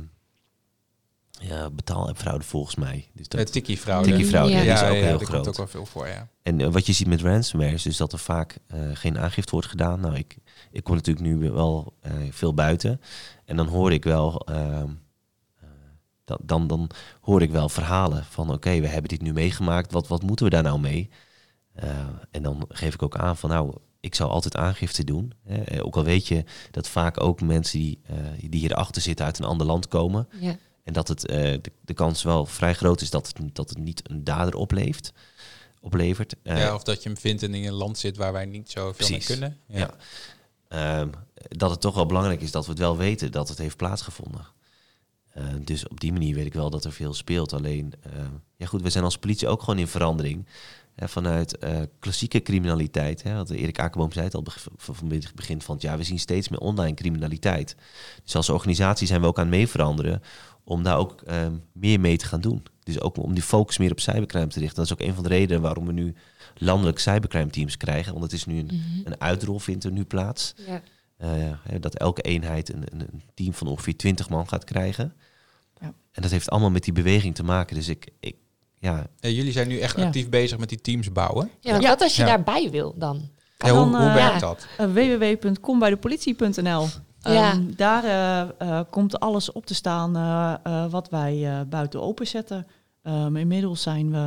[1.40, 3.08] ja, betaal-app-fraude volgens mij.
[3.14, 4.10] Dus Eh, dat, Tiki-fraude.
[4.12, 4.62] Tiki-fraude, Ja.
[4.62, 5.30] die is ook ja, heel groot.
[5.30, 6.28] komt ook wel veel voor, ja.
[6.44, 9.52] En eh, wat je ziet met ransomware is dus dat er vaak eh, geen aangifte
[9.52, 10.00] wordt gedaan.
[10.00, 10.38] Nou, ik,
[10.72, 13.02] ik kom natuurlijk nu wel eh, veel buiten.
[13.46, 14.88] En dan hoor ik wel, ehm,
[15.60, 15.68] eh,
[16.26, 16.90] dan, dan, dan
[17.22, 19.92] hoor ik wel verhalen van oké, we hebben dit nu meegemaakt.
[19.92, 21.10] Wat, wat moeten we daar nou mee?
[21.74, 21.90] Eh,
[22.32, 25.34] en dan geef ik ook aan van nou, ik zou altijd aangifte doen.
[25.44, 25.62] Hè.
[25.62, 28.16] Eh, Ook al weet je dat vaak ook mensen die, eh,
[28.50, 30.28] die hierachter zitten uit een ander land komen.
[30.40, 30.56] Ja.
[30.88, 33.78] En dat het, eh, de, de kans wel vrij groot is dat het, dat het
[33.78, 35.14] niet een dader opleeft,
[35.80, 36.36] oplevert.
[36.44, 36.74] Eh, ja.
[36.76, 39.10] Of dat je hem vindt en in een land zit waar wij niet zo veel
[39.10, 39.58] mee kunnen.
[39.68, 39.78] Ja.
[39.80, 39.94] Ja.
[40.68, 41.10] ehm,
[41.48, 44.46] dat het toch wel belangrijk is dat we het wel weten dat het heeft plaatsgevonden.
[45.34, 47.54] Eh, dus op die manier weet ik wel dat er veel speelt.
[47.54, 48.12] Alleen, eh,
[48.56, 50.46] ja goed, we zijn als politie ook gewoon in verandering.
[50.96, 55.10] Hè, vanuit eh, klassieke criminaliteit, hè, wat Erik Akerboom zei het al beg- van van
[55.12, 57.76] het begin van het jaar, we zien steeds meer online criminaliteit.
[58.24, 60.22] Dus als organisatie zijn we ook aan het mee veranderen
[60.68, 62.64] om daar ook ehm, meer mee te gaan doen.
[62.84, 64.76] Dus ook om die focus meer op cybercrime te richten.
[64.78, 66.16] Dat is ook een van de redenen waarom we nu
[66.58, 68.12] landelijk cybercrime teams krijgen.
[68.12, 69.02] Want het is nu een, Mhm.
[69.04, 70.54] een uitrol vindt er nu plaats.
[70.68, 70.82] Ja.
[71.18, 71.30] Eh,
[71.64, 75.14] hè, dat elke eenheid een, een, team van ongeveer 20 man gaat krijgen.
[75.82, 75.94] Ja.
[76.12, 77.76] En dat heeft allemaal met die beweging te maken.
[77.76, 78.36] Dus ik, ik
[78.80, 80.06] ja, En jullie zijn nu echt Ja.
[80.06, 81.50] actief bezig met die teams bouwen.
[81.60, 81.90] Ja, want Ja.
[81.90, 82.28] wat als je Ja.
[82.28, 83.30] daarbij wil dan?
[83.58, 84.40] Ja, hoe, dan, hoe eh, werkt ja.
[84.40, 84.68] dat?
[84.80, 86.88] uh, www.kombijdepolitie.nl.
[87.34, 87.52] Ja.
[87.52, 92.68] Ehm, daar eh, eh, komt alles op te staan eh, wat wij buiten openzetten.
[93.04, 94.18] Ehm, inmiddels zijn we.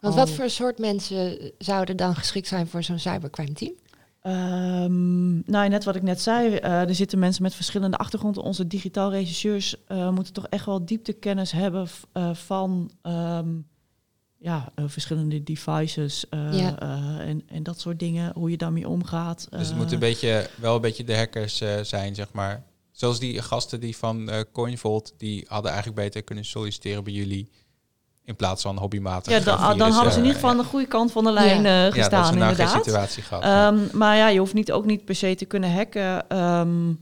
[0.00, 3.72] Want al- wat voor soort mensen zouden dan geschikt zijn voor zo'n cybercrime team?
[4.20, 8.42] Ehm, nou, net wat ik net zei, er zitten mensen met verschillende achtergronden.
[8.42, 9.76] Onze digitaal regisseurs
[10.10, 11.88] moeten toch echt wel dieptekennis hebben
[12.32, 12.90] van
[14.38, 16.78] ja, eh, verschillende devices eh, Ja.
[16.80, 19.46] eh, en, en dat soort dingen, hoe je daarmee omgaat.
[19.50, 22.64] Dus het moet een beetje, wel een beetje de hackers eh, zijn, zeg maar.
[22.92, 27.50] Zoals die gasten die van eh Coinvolt, die hadden eigenlijk beter kunnen solliciteren bij jullie.
[28.24, 29.32] In plaats van hobbymatig.
[29.32, 31.66] ja, dan, dan hadden ze in ieder geval aan de goede kant van de lijn
[31.66, 32.70] eh, Ja, dat gestaan, geen inderdaad.
[32.84, 33.42] situatie gehad.
[33.42, 36.92] Ehm, maar ja, je hoeft niet, ook niet per se te kunnen hacken ehm,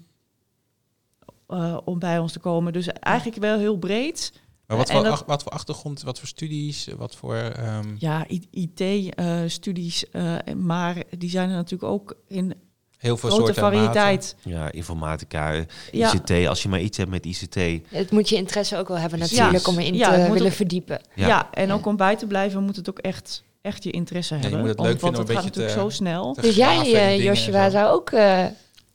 [1.47, 2.73] eh, om bij ons te komen.
[2.73, 4.33] Dus eigenlijk wel heel breed.
[4.67, 7.35] Maar wat voor, dat- ach- wat voor achtergrond, wat voor studies, wat voor...
[7.37, 12.55] ehm, Ja, IT-studies, eh, maar die zijn er natuurlijk ook in
[12.99, 13.93] heel veel grote soorten en maten.
[13.93, 14.37] variëteit.
[14.43, 16.13] ja, informatica, eh, Ja.
[16.15, 16.47] ICT.
[16.49, 17.57] Als je maar iets hebt met ICT.
[17.89, 21.01] Het moet je interesse ook wel hebben natuurlijk om erin Ja, te willen ook- verdiepen.
[21.15, 21.27] Ja.
[21.27, 21.49] Ja.
[21.53, 21.75] en Ja.
[21.75, 24.59] ook om bij te blijven moet het ook echt, echt je interesse je hebben.
[24.61, 26.35] moet het Want- leuk vinden want om het een gaat natuurlijk te- zo snel.
[26.41, 27.71] Dus jij, in eh, Joshua, zo.
[27.71, 28.11] zou ook...
[28.11, 28.45] eh,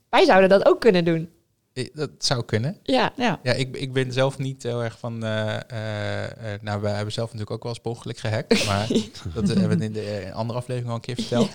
[0.10, 1.30] wij zouden dat ook kunnen doen.
[1.78, 2.78] Eh, Dat zou kunnen.
[2.84, 3.14] Ja.
[3.18, 5.24] Ja, Ja, ik, ik ben zelf niet heel erg van...
[5.24, 8.66] eh, eh, eh, nou, we hebben zelf natuurlijk ook wel eens per ongeluk gehackt.
[8.68, 8.88] Maar
[9.34, 11.50] dat hebben we in de andere aflevering al een keer verteld.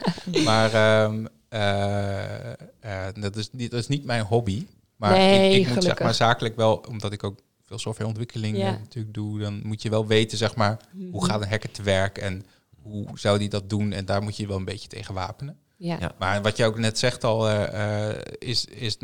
[0.44, 4.66] Maar ehm, eh, eh, dat, is niet, dat is niet mijn hobby.
[4.96, 6.84] Maar Nee, ik, ik moet zeg maar zakelijk wel...
[6.88, 8.70] Omdat ik ook veel softwareontwikkeling Ja.
[8.70, 9.40] natuurlijk doe...
[9.40, 10.76] dan moet je wel weten, zeg maar...
[11.10, 12.18] hoe gaat een hacker te werk...
[12.18, 12.44] en
[12.82, 13.92] hoe zou die dat doen...
[13.92, 15.56] en daar moet je wel een beetje tegen wapenen.
[15.76, 15.96] Ja.
[16.00, 16.14] Ja.
[16.18, 18.96] Maar wat je ook net zegt al, eh, eh, is, is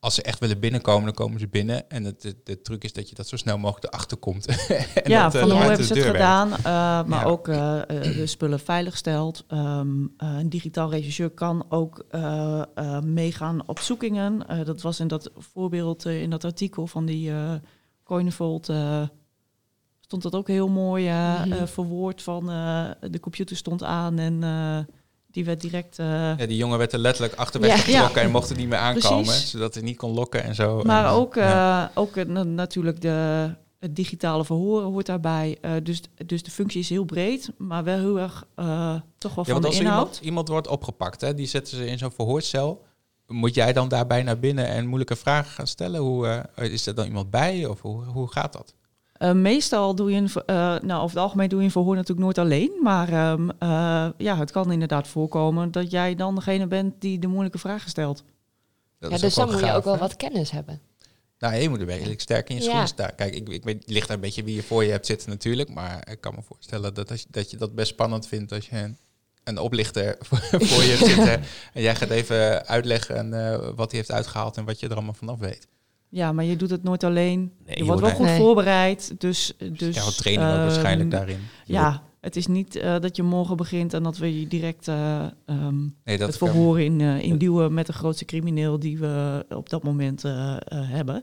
[0.00, 1.90] als ze echt willen binnenkomen, dan komen ze binnen.
[1.90, 4.46] En het, de, de truc is dat je dat zo snel mogelijk erachter komt.
[5.02, 6.62] en ja dat, van de hoe hebben ze het gedaan, eh,
[7.08, 7.24] maar Ja.
[7.24, 7.86] ook eh, eh,
[8.16, 9.44] de spullen veilig stelt.
[9.48, 14.46] Ehm, eh, een digitaal regisseur kan ook eh, eh, meegaan op zoekingen.
[14.48, 17.52] Eh, dat was in dat voorbeeld eh, in dat artikel van die eh
[18.04, 19.02] Coinevolt, eh,
[20.00, 21.52] stond dat ook heel mooi eh, Mhm.
[21.52, 24.78] eh, verwoord van eh, de computer stond aan en eh,
[25.30, 25.98] die werd direct...
[25.98, 26.06] eh,
[26.38, 27.76] Ja, die jongen werd er letterlijk achterweg Ja.
[27.76, 28.26] getrokken Ja.
[28.26, 29.24] en mocht er niet meer aankomen.
[29.24, 29.50] Precies.
[29.50, 30.82] Zodat hij niet kon lokken en zo.
[30.82, 35.58] Maar En, ook, eh, ook na- natuurlijk de, het digitale verhoren hoort daarbij.
[35.60, 38.44] Eh, dus, dus de functie is heel breed, maar wel heel erg
[39.18, 39.98] toch wel van want de als inhoud.
[40.06, 42.82] iemand, iemand wordt opgepakt, hè, die zetten ze in zo'n verhoorcel.
[43.26, 46.00] Moet jij dan daarbij naar binnen en moeilijke vragen gaan stellen?
[46.00, 48.74] Hoe, is er dan iemand bij of hoe, hoe gaat dat?
[49.20, 52.20] Eh, meestal doe je een, eh, nou over het algemeen doe je een verhoor natuurlijk
[52.20, 52.70] nooit alleen.
[52.82, 57.26] Maar ehm, eh, ja, het kan inderdaad voorkomen dat jij dan degene bent die de
[57.26, 58.24] moeilijke vragen stelt.
[58.98, 60.80] Dat Ja, is dus dan moet je ook wel wat kennis hebben.
[61.38, 62.66] Nou, je moet er redelijk sterk in je Ja.
[62.66, 63.14] schoenen staan.
[63.14, 65.68] Kijk, ik, ik weet, ligt er een beetje wie je voor je hebt zitten natuurlijk.
[65.74, 68.68] Maar ik kan me voorstellen dat, als je, dat je dat best spannend vindt als
[68.68, 68.96] je een,
[69.44, 71.42] een oplichter voor, voor je hebt zitten.
[71.74, 75.14] En jij gaat even uitleggen eh, wat hij heeft uitgehaald en wat je er allemaal
[75.14, 75.66] vanaf weet.
[76.10, 77.52] Ja, maar je doet het nooit alleen.
[77.66, 78.38] Nee, je wordt wel goed Nee.
[78.38, 79.20] voorbereid.
[79.20, 81.38] Dus, dus ja, wat training ook ehm, waarschijnlijk daarin.
[81.64, 85.24] Ja, het is niet eh, dat je morgen begint en dat we je direct eh,
[85.46, 89.44] ehm, Nee, dat het kan- verhoor in, eh induwen met de grootste crimineel die we
[89.48, 91.22] op dat moment eh, eh, hebben.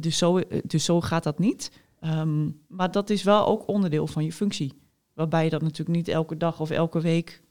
[0.00, 1.70] Dus, zo, dus zo gaat dat niet.
[2.00, 4.72] Ehm, maar dat is wel ook onderdeel van je functie.
[5.14, 7.42] Waarbij je dat natuurlijk niet elke dag of elke week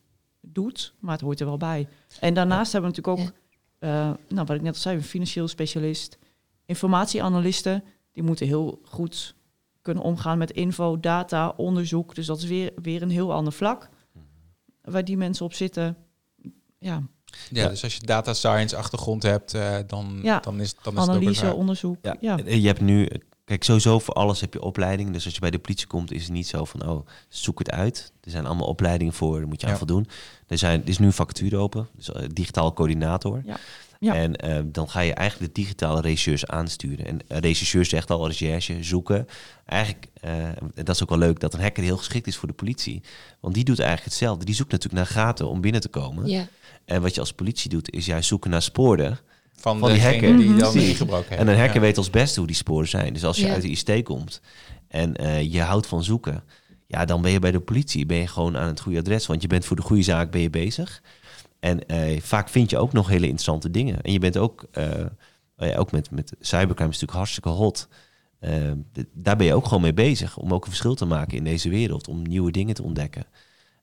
[0.41, 1.87] doet, maar het hoort er wel bij.
[2.19, 3.35] En daarnaast hebben we natuurlijk ook,
[3.79, 3.89] eh,
[4.29, 6.17] nou, wat ik net al zei, een financieel specialist,
[6.71, 9.35] informatieanalisten, die moeten heel goed
[9.81, 12.15] kunnen omgaan met info, data, onderzoek.
[12.15, 13.89] Dus dat is weer, weer een heel ander vlak
[14.81, 15.97] waar die mensen op zitten.
[16.79, 17.01] Ja,
[17.49, 20.39] Ja, dus als je data science achtergrond hebt, eh, dan, Ja.
[20.39, 21.97] dan is, dan is het ook analyse, een, onderzoek.
[22.19, 23.07] Ja, je hebt nu,
[23.45, 25.11] kijk, sowieso voor alles heb je opleiding.
[25.11, 27.71] Dus als je bij de politie komt, is het niet zo van, oh, zoek het
[27.71, 28.11] uit.
[28.21, 29.77] Er zijn allemaal opleidingen voor, daar moet je aan Ja.
[29.77, 30.07] voldoen.
[30.47, 33.41] Er, zijn, er is nu een vacature open, dus eh, digitaal coördinator.
[33.45, 33.57] Ja.
[34.01, 34.15] Ja.
[34.15, 37.05] En eh, dan ga je eigenlijk de digitale regisseurs aansturen.
[37.05, 39.27] En een regisseur zegt al, recherche, zoeken.
[39.65, 42.47] Eigenlijk, eh, en dat is ook wel leuk, dat een hacker heel geschikt is voor
[42.47, 43.01] de politie.
[43.39, 44.45] Want die doet eigenlijk hetzelfde.
[44.45, 46.27] Die zoekt natuurlijk naar gaten om binnen te komen.
[46.27, 46.47] Ja.
[46.85, 49.19] En wat je als politie doet, is juist zoeken naar sporen.
[49.55, 50.37] van, van die hacker.
[50.37, 50.57] die Mhm.
[50.59, 50.89] dan Precies.
[50.89, 51.41] ingebroken heeft.
[51.41, 51.81] En een hacker Ja.
[51.81, 53.13] weet als beste hoe die sporen zijn.
[53.13, 53.53] Dus als je Ja.
[53.53, 54.41] uit de ICT komt
[54.87, 56.43] en eh, je houdt van zoeken,
[56.87, 59.25] ja, dan ben je bij de politie ben je gewoon aan het goede adres.
[59.27, 61.01] Want je bent voor de goede zaak ben je bezig.
[61.61, 64.01] En eh, vaak vind je ook nog hele interessante dingen.
[64.01, 65.05] En je bent ook, eh,
[65.57, 67.87] ja, ook met, met cybercrime is natuurlijk hartstikke hot.
[68.39, 68.71] Eh,
[69.13, 70.37] daar ben je ook gewoon mee bezig.
[70.37, 72.07] Om ook een verschil te maken in deze wereld.
[72.07, 73.25] Om nieuwe dingen te ontdekken.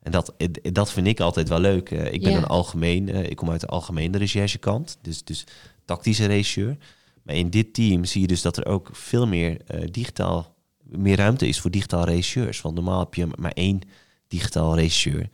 [0.03, 0.35] En dat,
[0.73, 1.91] dat vind ik altijd wel leuk.
[1.91, 4.99] Ik ben een algemeen, ik kom uit de algemene recherchekant.
[5.03, 5.45] Dus, dus
[5.85, 6.77] tactische regisseur.
[7.23, 9.61] Maar in dit team zie je dus dat er ook veel meer
[9.91, 12.61] digitaal, meer ruimte is voor digitaal regisseurs.
[12.61, 13.81] Want normaal heb je maar één
[14.29, 15.29] digitaal regisseur.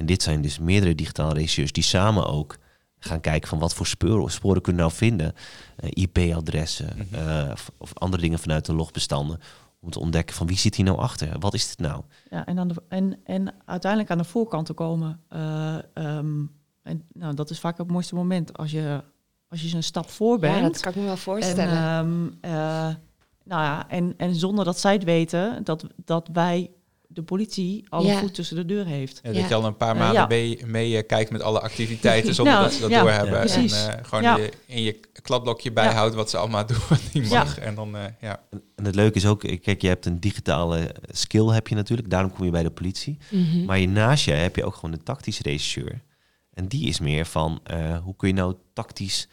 [0.00, 2.56] En dit zijn dus meerdere digitale regisseurs die samen ook
[2.98, 5.34] gaan kijken van wat voor sporen, sporen kunnen we nou vinden.
[5.76, 7.28] Eh, IP-adressen Mhm.
[7.28, 9.40] eh, of, of andere dingen vanuit de logbestanden.
[9.80, 11.38] Om te ontdekken van wie zit hier nou achter?
[11.38, 12.02] Wat is dit nou?
[12.30, 15.20] Ja, en, aan de, en, en uiteindelijk aan de voorkant te komen.
[15.28, 16.42] Eh, ehm,
[16.82, 19.02] en nou, dat is vaak het mooiste moment als je,
[19.48, 20.56] als je eens een stap voor bent.
[20.56, 21.74] ja, dat kan ik me wel en, voorstellen.
[21.74, 22.94] ehm, eh,
[23.44, 26.70] nou ja, en, en zonder dat zij het weten dat, dat wij,
[27.12, 28.18] de politie, al een Ja.
[28.18, 29.20] voet tussen de deur heeft.
[29.22, 29.40] Ja, Ja.
[29.40, 30.26] dat je al een paar maanden ja.
[30.26, 33.48] mee, mee eh, kijkt met alle activiteiten zonder Ja, dat ze dat ja, doorhebben.
[33.48, 34.36] ja, en eh, gewoon Ja.
[34.36, 37.38] je, in je kladblokje bijhoudt wat ze allemaal doen wat niet Ja.
[37.38, 37.58] mag.
[37.58, 38.42] En dan, eh, ja.
[38.76, 42.10] En het leuke is ook, kijk, je hebt een digitale skill heb je natuurlijk.
[42.10, 43.18] Daarom kom je bij de politie.
[43.30, 43.64] Mhm.
[43.64, 46.00] Maar je, naast je heb je ook gewoon een tactische regisseur.
[46.54, 49.28] En die is meer van, eh, hoe kun je nou tactisch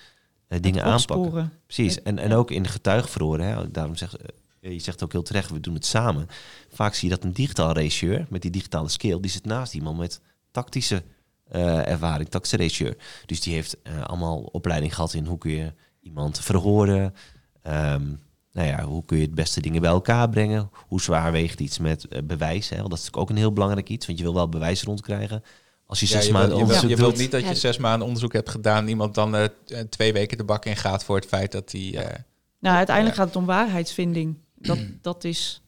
[0.47, 1.53] eh, dingen aanpakken?
[1.65, 2.01] Precies.
[2.01, 3.45] En, en ook in de getuigenverhoren.
[3.47, 4.15] Hè, daarom zegt,
[4.59, 6.27] je zegt ook heel terecht, we doen het samen.
[6.69, 9.97] Vaak zie je dat een digitaal regisseur met die digitale skill, die zit naast iemand
[9.97, 11.03] met tactische
[11.47, 12.97] eh, ervaring, tactische regisseur.
[13.25, 17.13] Dus die heeft eh, allemaal opleiding gehad in hoe kun je iemand verhoren.
[17.61, 18.05] Ehm,
[18.51, 20.69] nou ja, hoe kun je het beste dingen bij elkaar brengen?
[20.87, 22.69] Hoe zwaar weegt iets met eh, bewijs?
[22.69, 22.77] Hè?
[22.77, 25.43] Want dat is natuurlijk ook een heel belangrijk iets, want je wil wel bewijs rondkrijgen.
[25.87, 27.55] Als je Ja, zes je, maanden wil, je, wil, onderzoek je wilt niet dat je
[27.55, 28.83] zes maanden onderzoek hebt gedaan...
[28.83, 31.71] en iemand dan eh, eh, twee weken de bak in gaat voor het feit dat
[31.71, 31.81] hij...
[31.81, 32.19] eh,
[32.59, 34.37] Nou, uiteindelijk gaat het om waarheidsvinding.
[34.59, 35.61] Dat, dat is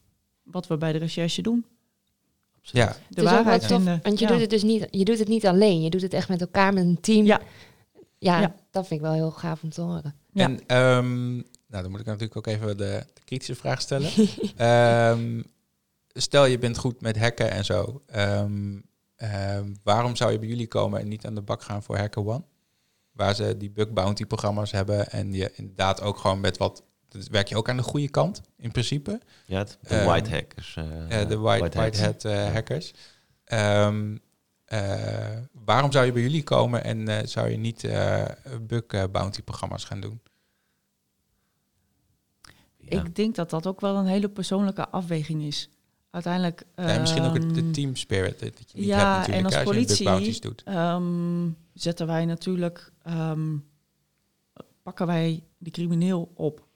[0.43, 1.65] wat we bij de recherche doen.
[2.61, 3.99] ja, De waarheid tof, vinden.
[4.03, 4.31] want je Ja.
[4.31, 5.81] doet het dus niet, je doet het niet alleen.
[5.81, 7.25] Je doet het echt met elkaar, met een team.
[7.25, 7.41] Ja.
[8.17, 8.55] Ja, Ja.
[8.71, 10.15] dat vind ik wel heel gaaf om te horen.
[10.31, 10.43] Ja.
[10.45, 11.43] En ehm, nou,
[11.83, 14.11] dan moet ik natuurlijk ook even de, de kritische vraag stellen.
[14.55, 15.41] Ehm,
[16.13, 18.01] stel je bent goed met hacken en zo.
[18.05, 18.79] Ehm,
[19.15, 22.25] ehm, waarom zou je bij jullie komen en niet aan de bak gaan voor Hacker
[22.27, 22.43] One?
[23.11, 26.83] Waar ze die bug bounty programma's hebben en je inderdaad ook gewoon met wat...
[27.09, 29.19] dus werk je ook aan de goede kant, in principe.
[29.45, 30.75] ja, de Ehm, white hackers.
[30.75, 32.93] eh, Eh, de white, white white hat eh, hackers.
[33.43, 34.17] Ehm,
[34.65, 38.25] eh, waarom zou je bij jullie komen en eh, zou je niet eh
[38.61, 40.21] bug bounty programma's gaan doen?
[42.77, 43.03] Ja.
[43.03, 45.69] Ik denk dat dat ook wel een hele persoonlijke afweging is.
[46.09, 46.63] Uiteindelijk.
[46.75, 49.45] Ja, misschien ook het, de ehm, team spirit dat je niet ja, hebt natuurlijk en
[49.45, 50.61] als als politie- bounties doet.
[50.65, 52.91] ehm, zetten wij natuurlijk.
[53.03, 53.57] ehm,
[54.83, 56.67] pakken wij de crimineel op.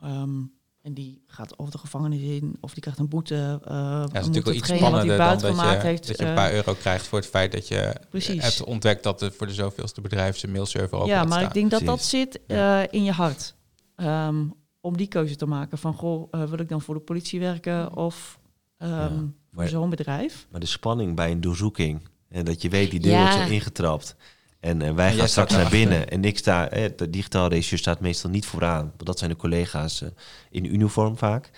[0.00, 0.42] Ehm,
[0.82, 3.34] en die gaat over de gevangenis in, of die krijgt een boete.
[3.34, 6.06] eh, Ja, dat is natuurlijk wel iets spannender dan buiten dat gemaakt je, heeft.
[6.06, 8.42] dat je een eh, paar euro krijgt voor het feit dat je Precies.
[8.42, 11.70] hebt ontdekt dat er voor de zoveelste bedrijf zijn mailserver open ja, maar ik denk
[11.70, 13.54] dat dat zit eh, in je hart.
[13.96, 14.44] Ehm,
[14.80, 17.96] om die keuze te maken van, goh, eh, wil ik dan voor de politie werken
[17.96, 18.38] of
[18.78, 19.12] ehm, Ja,
[19.52, 20.46] voor zo'n bedrijf?
[20.50, 22.00] Maar de spanning bij een doorzoeking.
[22.28, 23.18] En dat je weet, die deur Ja.
[23.18, 24.16] wordt zo ingetrapt.
[24.60, 26.08] En eh, wij gaan straks naar binnen.
[26.08, 28.82] En ik sta, eh, de digitaal regisseur staat meestal niet vooraan.
[28.82, 30.08] Want dat zijn de collega's eh,
[30.50, 31.50] in uniform vaak.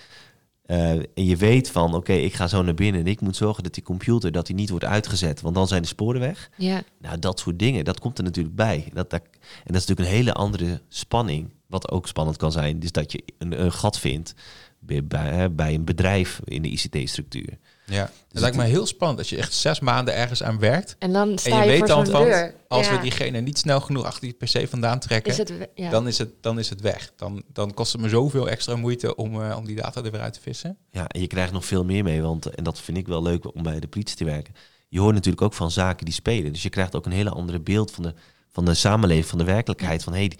[0.69, 3.01] Eh, en je weet van, oké, ik ga zo naar binnen.
[3.01, 5.41] En ik moet zorgen dat die computer dat die niet wordt uitgezet.
[5.41, 6.51] Want dan zijn de sporen weg.
[6.57, 8.89] Ja, Nou, dat soort dingen, dat komt er natuurlijk bij.
[8.93, 11.51] Dat, dat, en dat is natuurlijk een hele andere spanning.
[11.67, 12.79] Wat ook spannend kan zijn.
[12.81, 14.35] Dus dat je een, een gat vindt
[14.79, 17.59] bij, bij, hè, bij een bedrijf in de ICT-structuur.
[17.91, 20.97] Ja, het Dus lijkt me heel spannend als je echt zes maanden ergens aan werkt.
[20.99, 22.55] en dan En sta je je, weet voor dan van, deur.
[22.69, 22.95] als ja.
[22.97, 24.33] we diegene niet snel genoeg achter die
[24.63, 25.91] PC vandaan trekken, is het, we- ja.
[25.91, 27.13] dan, is het, dan is het weg.
[27.17, 30.21] Dan, dan kost het me zoveel extra moeite om, eh, om die data er weer
[30.21, 30.77] uit te vissen.
[30.91, 33.55] Ja, en je krijgt nog veel meer mee, want en dat vind ik wel leuk
[33.55, 34.55] om bij de politie te werken.
[34.89, 36.53] Je hoort natuurlijk ook van zaken die spelen.
[36.53, 38.15] Dus je krijgt ook een hele andere beeld van de,
[38.51, 40.03] van de samenleving, van de werkelijkheid.
[40.03, 40.39] Van hé, hey,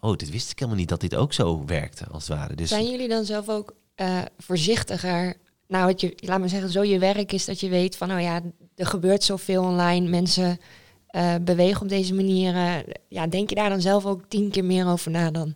[0.00, 2.54] oh, dit wist ik helemaal niet dat dit ook zo werkte, als het ware.
[2.54, 5.34] Dus Zijn jullie dan zelf ook eh, voorzichtiger?
[5.70, 8.20] Nou, het je, laat maar zeggen, zo je werk is dat je weet van, nou
[8.20, 8.40] ja,
[8.74, 10.08] er gebeurt zoveel online.
[10.08, 10.58] Mensen
[11.06, 12.54] eh, bewegen op deze manier.
[12.54, 12.74] eh,
[13.08, 15.54] ja, denk je daar dan zelf ook tien keer meer over na dan?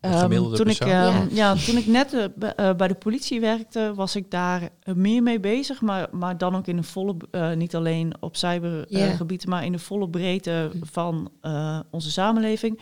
[0.00, 1.54] Gemiddelde toen, ik, ehm, ja.
[1.54, 5.80] toen ik net eh, bij de politie werkte, was ik daar meer mee bezig.
[5.80, 9.78] Maar, maar dan ook in een volle, eh, niet alleen op cybergebied, maar in de
[9.78, 12.80] volle breedte van eh, onze samenleving.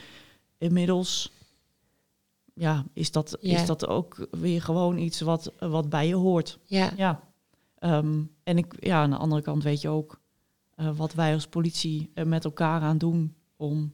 [0.58, 1.32] Inmiddels
[2.60, 3.58] ja, is, dat, Ja.
[3.60, 6.58] is dat ook weer gewoon iets wat, wat bij je hoort.
[6.64, 7.28] Ja, Ja.
[7.78, 10.20] Ehm, en ik, ja, aan de andere kant weet je ook
[10.74, 13.92] eh, wat wij als politie er met elkaar aan doen om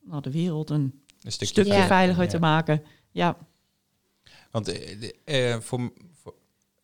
[0.00, 1.86] nou, de wereld een Een stukje, stukje Ja.
[1.86, 2.28] veiliger Ja.
[2.28, 2.82] te maken.
[3.10, 3.36] Ja,
[4.50, 6.34] Want eh, eh, voor, voor-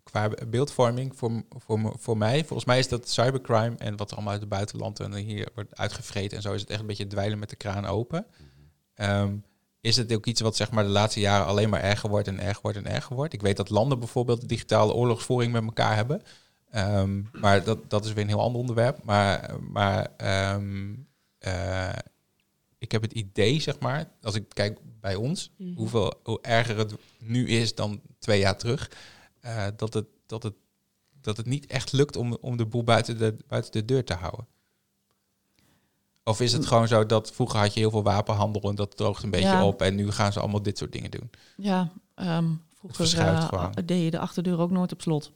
[0.02, 4.14] qua beeldvorming, voor, voor, me- voor mij, volgens mij is dat cybercrime en wat er
[4.14, 7.06] allemaal uit het buitenland en hier wordt uitgevreten en zo, is het echt een beetje
[7.06, 8.26] dweilen met de kraan open.
[8.94, 9.36] Ehm,
[9.84, 12.40] is het ook iets wat zeg maar de laatste jaren alleen maar erger wordt en
[12.40, 13.32] erger wordt en erger wordt?
[13.32, 16.22] Ik weet dat landen bijvoorbeeld digitale oorlogsvoering met elkaar hebben.
[16.70, 19.02] Ehm, maar dat, dat is weer een heel ander onderwerp.
[19.02, 20.94] Maar, maar ehm,
[21.38, 21.92] eh,
[22.78, 25.76] ik heb het idee, zeg maar, als ik kijk bij ons, Mhm.
[25.76, 28.90] hoeveel, hoe erger het nu is dan twee jaar terug,
[29.40, 30.54] eh, dat, het, dat, het,
[31.20, 34.14] dat het niet echt lukt om, om de boel buiten de, buiten de deur te
[34.14, 34.46] houden.
[36.24, 39.22] Of is het gewoon zo dat vroeger had je heel veel wapenhandel en dat droogt
[39.22, 39.66] een beetje Ja.
[39.66, 41.30] op en nu gaan ze allemaal dit soort dingen doen?
[41.56, 42.44] ja ehm,
[42.74, 43.72] vroeger eh, gewoon.
[43.84, 45.30] deed je de achterdeur ook nooit op slot.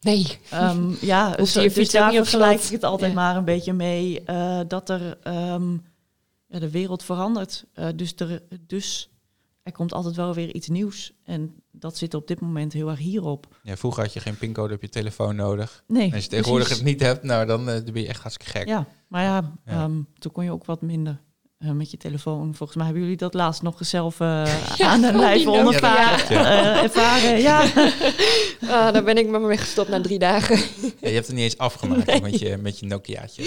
[0.00, 0.38] nee.
[0.50, 3.16] Ehm, ja, dus, je dus daar vergelijk ik het altijd Ja.
[3.16, 5.72] maar een beetje mee eh, dat er ehm,
[6.46, 7.64] ja, de wereld verandert.
[7.72, 9.08] Eh, dus, er, dus
[9.64, 11.12] er komt altijd wel weer iets nieuws.
[11.24, 13.46] En dat zit op dit moment heel erg hierop.
[13.62, 15.84] Ja, vroeger had je geen pincode op je telefoon nodig.
[15.86, 16.84] Nee, En als je tegenwoordig precies.
[16.84, 18.68] het niet hebt, nou dan, eh, dan ben je echt hartstikke gek.
[18.68, 19.72] Ja, maar ja, Ja.
[19.72, 21.20] ehm, toen kon je ook wat minder
[21.58, 22.54] eh, met je telefoon.
[22.54, 25.50] Volgens mij hebben jullie dat laatst nog zelf eh, aan de Nokia.
[25.50, 26.34] ondervaren.
[26.34, 27.38] Ja, eh, ervaren.
[27.40, 27.62] Ja.
[28.64, 30.56] Ah, daar ben ik maar mee gestopt na drie dagen.
[31.00, 33.42] Ja, je hebt het niet eens afgemaakt met, je, met je Nokiaatje.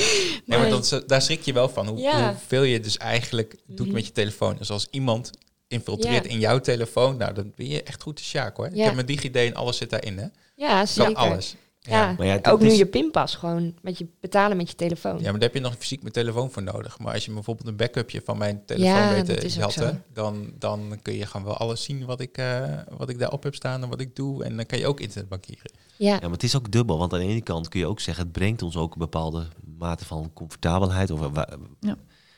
[0.46, 1.88] Nee, maar dat, daar schrik je wel van.
[1.88, 2.30] Hoe, Ja.
[2.32, 3.96] Hoeveel je dus eigenlijk doet Mhm.
[3.96, 4.56] met je telefoon.
[4.58, 5.32] Dus als iemand
[5.68, 6.30] infiltreert Ja.
[6.32, 8.66] in jouw telefoon, nou dan ben je echt goed te sjaak hoor.
[8.66, 8.84] Ik Ja.
[8.84, 10.26] heb mijn DigiD en alles zit daarin hè.
[10.56, 11.16] Ja, Kan zeker.
[11.16, 11.56] alles.
[11.80, 15.16] Ja, Maar ja, ook nu is- je pinpas gewoon met je betalen met je telefoon.
[15.18, 17.00] Ja, maar daar heb je nog fysiek mijn telefoon voor nodig.
[17.00, 21.00] Maar als je bijvoorbeeld een backupje van mijn telefoon Ja, weet te jatten, dan, dan
[21.02, 22.64] kun je gewoon wel alles zien wat ik, eh,
[22.98, 24.44] wat ik daarop heb staan en wat ik doe.
[24.44, 25.72] En dan kan je ook internetbankieren.
[25.98, 26.98] Ja, Ja, maar het is ook dubbel.
[26.98, 29.48] Want aan de ene kant kun je ook zeggen, het brengt ons ook een bepaalde
[29.78, 31.12] mate van comfortabelheid.
[31.12, 31.50] Of, wa-
[31.80, 31.98] Ja.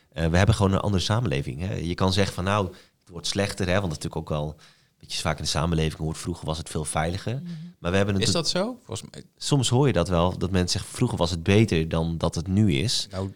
[0.10, 1.60] Eh, we hebben gewoon een andere samenleving.
[1.68, 1.74] Hè.
[1.76, 2.72] Je kan zeggen van nou,
[3.10, 4.56] het wordt slechter, hè, want dat is natuurlijk ook wel
[5.00, 6.18] wat je vaak in de samenleving hoort.
[6.18, 7.42] Vroeger was het veel veiliger.
[7.80, 8.80] Maar we hebben Is dat zo?
[8.84, 12.18] Volgens mij, soms hoor je dat wel, dat mensen zeggen vroeger was het beter dan
[12.18, 13.08] dat het nu is.
[13.12, 13.34] nou,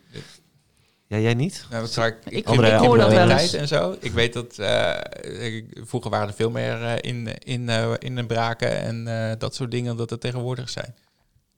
[1.08, 1.66] Ja, jij niet?
[1.70, 3.54] nou wat zou ik, Ik- Andere- ik, ik hoor dat wel eens.
[3.54, 3.96] en zo.
[4.00, 8.28] Ik weet dat eh, ik- vroeger waren er veel meer eh, in, in, eh, in
[8.28, 10.96] braken en eh, dat soort dingen dat er tegenwoordig zijn.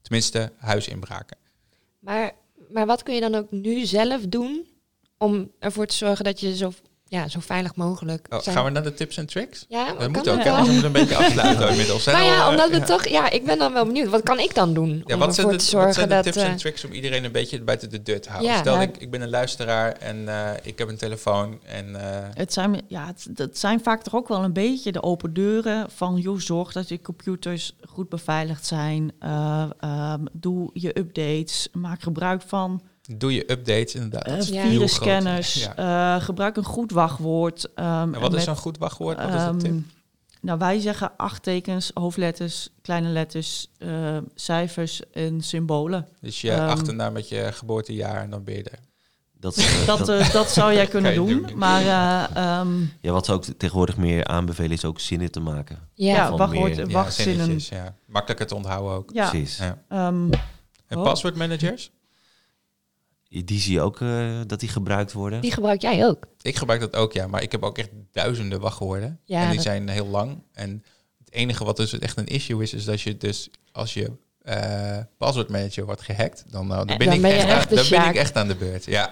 [0.01, 1.37] Tenminste, huisinbraken.
[1.99, 2.31] Maar,
[2.71, 4.67] maar wat kun je dan ook nu zelf doen
[5.17, 6.73] om ervoor te zorgen dat je zo,
[7.07, 8.55] ja, zo veilig mogelijk Oh, zijn?
[8.55, 9.65] gaan we naar de tips en tricks?
[9.69, 12.05] Ja, Dat moet dat ook, we moeten een beetje afsluiten inmiddels.
[12.05, 12.11] hè?
[12.11, 12.83] Maar ja, Al, eh, omdat we ja.
[12.85, 14.09] toch, ja, ik ben dan wel benieuwd.
[14.09, 16.07] Wat kan ik dan doen Ja, om wat zijn, ervoor de, te wat zorgen zijn
[16.09, 16.23] de dat...
[16.23, 18.51] tips eh, en tricks om iedereen een beetje buiten de deur te houden?
[18.51, 21.95] Ja, Stel, nou- ik, ik ben een luisteraar en eh, ik heb een telefoon en...
[21.95, 25.33] eh, Het zijn, ja, het, het zijn vaak toch ook wel een beetje de open
[25.33, 29.11] deuren van joh, zorg dat je computers goed beveiligd zijn.
[29.19, 31.67] eh, ehm, doe je updates.
[31.71, 32.81] Maak gebruik van
[33.11, 34.27] doe je updates inderdaad.
[34.37, 34.67] is Ja.
[34.67, 35.53] virusscanners.
[35.53, 35.75] Ja.
[36.17, 37.73] eh, gebruik een goed wachtwoord.
[37.75, 39.17] ehm, En wat met, is zo'n goed wachtwoord?
[39.17, 39.71] Wat is de tip?
[39.71, 39.79] ehm,
[40.41, 46.07] Nou, wij zeggen acht tekens, hoofdletters, kleine letters, eh, cijfers en symbolen.
[46.21, 48.79] Dus je ehm, achternaam met je geboortejaar en dan ben je er.
[49.39, 51.27] Dat, Dat, dat- eh, dat zou jij kunnen doen.
[51.27, 51.57] doen.
[51.57, 55.79] Maar eh, ehm, ja, wat ze ook tegenwoordig meer aanbevelen is ook zinnen te maken.
[55.93, 57.57] ja, wachtwoord, meer- Ja, wachtzinnen.
[57.69, 57.95] ja.
[58.05, 59.09] Makkelijker te onthouden ook.
[59.13, 59.57] Ja, Precies.
[59.57, 59.77] Ja.
[59.89, 60.31] ehm,
[60.87, 61.03] En Oh.
[61.03, 61.91] passwordmanagers?
[63.43, 65.41] Die zie je ook eh, dat die gebruikt worden.
[65.41, 66.27] die gebruik jij ook.
[66.41, 67.27] Ik gebruik dat ook, ja.
[67.27, 69.19] Maar ik heb ook echt duizenden wachtwoorden.
[69.25, 70.43] Ja, en die dat- zijn heel lang.
[70.53, 70.83] En
[71.17, 74.11] het enige wat dus echt een issue is, is dat je dus als je
[74.41, 77.61] eh passwordmanager wordt gehackt, dan, nou, dan, Eh, ben, dan ik ben je echt, echt
[77.61, 78.85] aan, de dan ben ik echt aan de beurt.
[78.85, 79.09] Ja,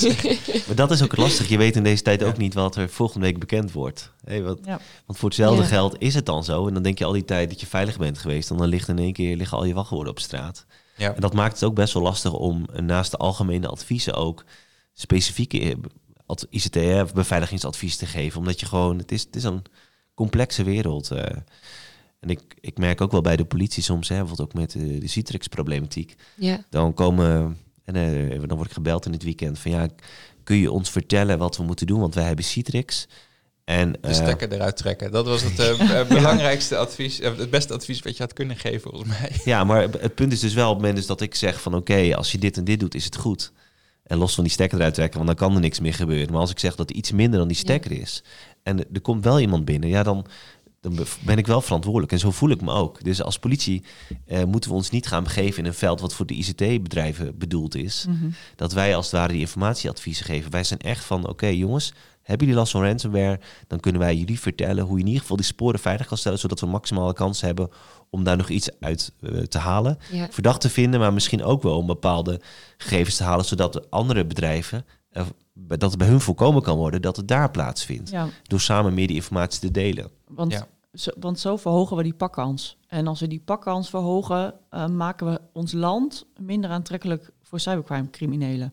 [0.66, 1.48] Maar dat is ook lastig.
[1.48, 2.26] Je weet in deze tijd Ja.
[2.26, 4.12] ook niet wat er volgende week bekend wordt.
[4.24, 4.80] Hey, wat, Ja.
[5.06, 5.68] Want voor hetzelfde Ja.
[5.68, 6.66] geld is het dan zo.
[6.68, 8.50] En dan denk je al die tijd dat je veilig bent geweest.
[8.50, 10.66] En dan ligt in één keer liggen al je wachtwoorden op straat.
[10.96, 11.14] Ja.
[11.14, 14.44] En dat maakt het ook best wel lastig om eh, naast de algemene adviezen ook
[14.92, 15.74] specifieke eh,
[16.26, 18.38] ad- ICT-beveiligingsadvies te geven.
[18.38, 19.62] Omdat je gewoon, het is, het is een
[20.14, 21.10] complexe wereld.
[21.10, 21.22] eh.
[22.20, 25.00] en ik, ik merk ook wel bij de politie soms, hè, bijvoorbeeld ook met eh,
[25.00, 26.14] de Citrix-problematiek.
[26.34, 26.64] Ja.
[26.70, 29.88] Dan komen, en eh, dan word ik gebeld in het weekend van ja,
[30.44, 32.00] kun je ons vertellen wat we moeten doen?
[32.00, 33.06] Want wij hebben Citrix.
[33.66, 35.10] En, de eh, stekker eruit trekken.
[35.12, 38.80] Dat was het eh, belangrijkste advies, eh, het beste advies wat je had kunnen geven
[38.90, 39.30] volgens mij.
[39.44, 41.74] Ja, maar het punt is dus wel op het moment dus dat ik zeg van
[41.74, 43.52] oké, als je dit en dit doet, is het goed.
[44.02, 46.30] En los van die stekker eruit trekken, want dan kan er niks meer gebeuren.
[46.32, 48.22] Maar als ik zeg dat er iets minder dan die stekker is
[48.62, 50.26] en er komt wel iemand binnen, ja, dan,
[50.80, 52.12] dan be- ben ik wel verantwoordelijk.
[52.12, 53.04] En zo voel ik me ook.
[53.04, 53.82] Dus als politie
[54.26, 57.74] eh, moeten we ons niet gaan begeven in een veld wat voor de ICT-bedrijven bedoeld
[57.74, 58.04] is.
[58.08, 58.30] Mhm.
[58.56, 60.50] Dat wij als het ware die informatieadviezen geven.
[60.50, 61.92] Wij zijn echt van oké jongens,
[62.26, 63.40] hebben jullie last van ransomware?
[63.66, 66.38] Dan kunnen wij jullie vertellen hoe je in ieder geval die sporen veilig kan stellen,
[66.38, 67.68] zodat we maximale kans hebben
[68.10, 70.28] om daar nog iets uit eh, te halen Ja.
[70.30, 72.40] verdacht te vinden, maar misschien ook wel om bepaalde
[72.76, 75.22] gegevens te halen, zodat de andere bedrijven, eh,
[75.54, 78.10] dat het bij hun voorkomen kan worden dat het daar plaatsvindt.
[78.10, 80.10] ja, Door samen meer die informatie te delen.
[80.28, 80.66] want, Ja.
[80.94, 82.76] zo, want zo verhogen we die pakkans.
[82.88, 88.72] En als we die pakkans verhogen, eh, maken we ons land minder aantrekkelijk voor cybercrime-criminelen.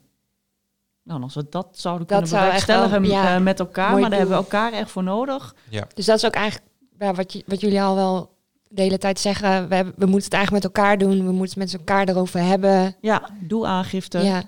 [1.04, 3.92] Nou, als we dat zouden Dat kunnen zou echt bewerkstelligen wel- ja, eh, met elkaar,
[3.92, 5.56] maar daar hebben we elkaar echt voor nodig.
[5.94, 6.68] Dus dat is ook eigenlijk
[7.00, 8.38] ja, wat, je, wat jullie al wel
[8.68, 9.68] de hele tijd zeggen.
[9.70, 11.26] We, hebben, we moeten het eigenlijk met elkaar doen.
[11.26, 12.96] We moeten het met elkaar erover hebben.
[13.02, 14.20] Ja, doe aangifte.
[14.20, 14.44] Ja,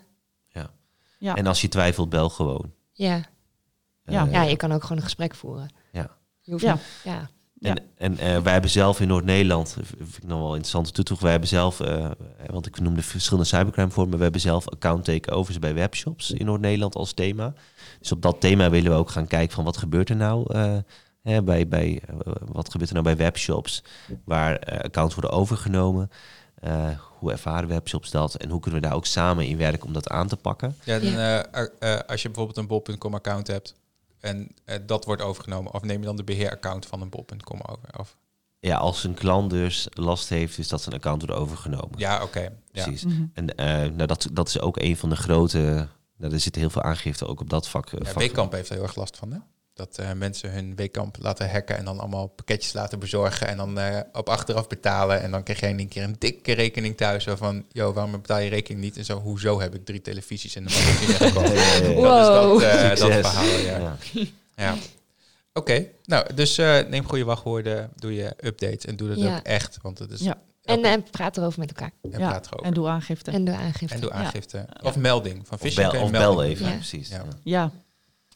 [1.17, 1.35] Ja.
[1.35, 2.71] En als je twijfelt, bel gewoon.
[2.93, 3.21] ja.
[4.05, 4.25] Ja.
[4.25, 5.73] Eh, ja, je kan ook gewoon een gesprek voeren.
[5.91, 6.09] Ja.
[6.41, 6.73] Je hoeft Ja.
[6.73, 7.29] niet- ja.
[7.65, 11.03] En, en eh, wij hebben zelf in Noord-Nederland, eh, vind ik nog wel interessant toe
[11.03, 12.11] toe, wij hebben zelf, eh,
[12.45, 16.95] want ik noemde verschillende cybercrime vormen, we hebben zelf account takeovers bij webshops in Noord-Nederland
[16.95, 17.53] als thema.
[17.99, 20.77] Dus op dat thema willen we ook gaan kijken van wat gebeurt er nou eh,
[21.21, 22.15] hè, bij, bij, eh,
[22.51, 23.83] wat gebeurt er nou bij webshops
[24.23, 26.09] waar eh, accounts worden overgenomen.
[26.55, 26.89] Eh,
[27.19, 30.09] hoe ervaren webshops dat en hoe kunnen we daar ook samen in werken om dat
[30.09, 30.75] aan te pakken?
[30.83, 33.75] Ja, dan, eh, eh, eh, als je bijvoorbeeld een bol.com account hebt
[34.25, 37.99] en eh, dat wordt overgenomen, of neem je dan de beheeraccount van een bol.com over?
[37.99, 38.17] Of,
[38.59, 41.89] Ja, als een klant dus last heeft, dus dat zijn account wordt overgenomen.
[41.99, 42.39] ja, oké.
[42.41, 42.49] ja.
[42.71, 43.03] Precies.
[43.05, 43.23] Mhm.
[43.33, 45.87] En eh, nou, dat, dat is ook een van de grote.
[46.17, 47.85] Nou, er zitten heel veel aangifte ook op dat vak.
[47.85, 49.37] eh, Ja, vak- heeft er heel erg last van, hè?
[49.75, 53.79] Dat eh, mensen hun Weekamp laten hacken en dan allemaal pakketjes laten bezorgen en dan
[53.79, 55.21] eh, op achteraf betalen.
[55.21, 58.11] En dan krijg je in één keer een dikke rekening thuis zo van, yo, waarom
[58.11, 58.97] betaal je rekening niet?
[58.97, 61.45] En zo, hoezo heb ik drie televisies in de magazine gekocht?
[62.61, 63.77] Dat is dat, eh, dat verhaal, ja.
[63.77, 63.97] Ja.
[64.55, 64.75] ja.
[65.53, 69.35] Oké, nou, dus eh, neem goede wachtwoorden, doe je updates en doe dat Ja.
[69.37, 69.77] ook echt.
[69.81, 70.19] Want het is...
[70.19, 70.37] Ja.
[70.63, 71.91] En, en praat erover met elkaar.
[72.01, 72.65] en Ja, praat erover.
[72.65, 73.31] En doe aangifte.
[73.31, 73.95] En doe aangifte.
[73.95, 74.15] En doe Ja.
[74.15, 74.65] aangifte.
[74.83, 75.47] Of melding.
[75.47, 76.43] Van Of phishing bel, of melding bel doen.
[76.43, 76.73] even, Ja.
[76.75, 77.09] precies.
[77.43, 77.71] Ja.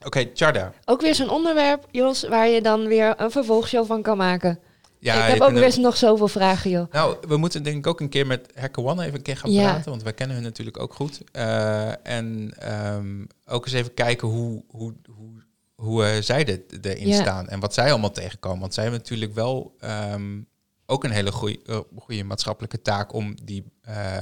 [0.06, 0.74] Oké, Charda.
[0.86, 4.60] Ook weer zo'n onderwerp, Jos, waar je dan weer een vervolgshow van kan maken.
[5.00, 6.92] Ja, ik heb ook weer nog zoveel vragen, joh.
[6.92, 9.52] Nou, we moeten denk ik ook een keer met Hacker One even een keer gaan
[9.52, 9.62] Ja.
[9.72, 11.22] praten, want wij kennen hun natuurlijk ook goed.
[11.32, 15.44] Eh, en ehm, ook eens even kijken hoe, hoe, hoe,
[15.76, 17.22] hoe eh, zij er, erin Ja.
[17.22, 18.60] staan en wat zij allemaal tegenkomen.
[18.60, 20.42] Want zij hebben natuurlijk wel ehm,
[20.86, 24.18] ook een hele goede, goede maatschappelijke taak om die eh,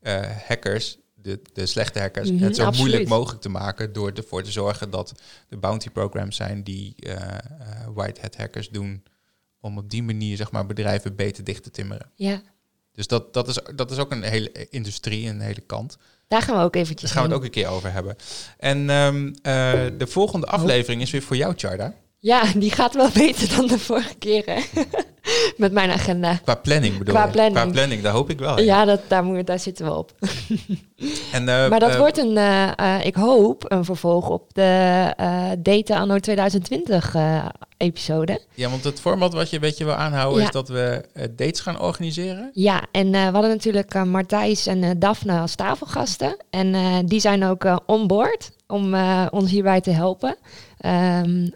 [0.00, 2.88] eh, hackers, de, de slechte hackers, Mhm, het zo absoluut.
[2.90, 5.12] moeilijk mogelijk te maken door ervoor te zorgen dat
[5.48, 7.38] de bounty programs zijn die eh eh,
[7.94, 9.02] white hat hackers doen
[9.60, 12.10] om op die manier zeg maar bedrijven beter dicht te timmeren.
[12.14, 12.42] Ja,
[12.92, 15.96] Dus dat, dat, is, dat is ook een hele industrie, een hele kant.
[16.28, 18.16] daar gaan we ook Daar eventjes gaan we het ook een keer over hebben.
[18.58, 21.94] En ehm, eh, de volgende aflevering is weer voor jou, Charda.
[22.26, 24.60] Ja, die gaat wel beter dan de vorige keer, hè?
[25.56, 26.34] Met mijn agenda.
[26.44, 27.30] Qua planning bedoel Qua je?
[27.30, 27.60] planning.
[27.60, 28.60] Qua planning, daar hoop ik wel.
[28.60, 30.12] Ja, dat, daar, moet, daar zitten we op.
[31.32, 35.12] En, eh, Maar dat eh, wordt een, eh, ik hoop, een vervolg op de
[35.58, 37.44] Data Anno 2020 eh,
[37.76, 38.40] episode.
[38.54, 40.46] Ja, want het format wat je een beetje wil aanhouden Ja.
[40.46, 41.04] is dat we
[41.36, 42.50] dates gaan organiseren.
[42.52, 46.36] Ja, en we hadden natuurlijk Martijs en Daphne als tafelgasten.
[46.50, 46.74] En
[47.06, 48.94] die zijn ook on board om
[49.30, 50.36] ons hierbij te helpen.
[50.78, 51.46] Ehm,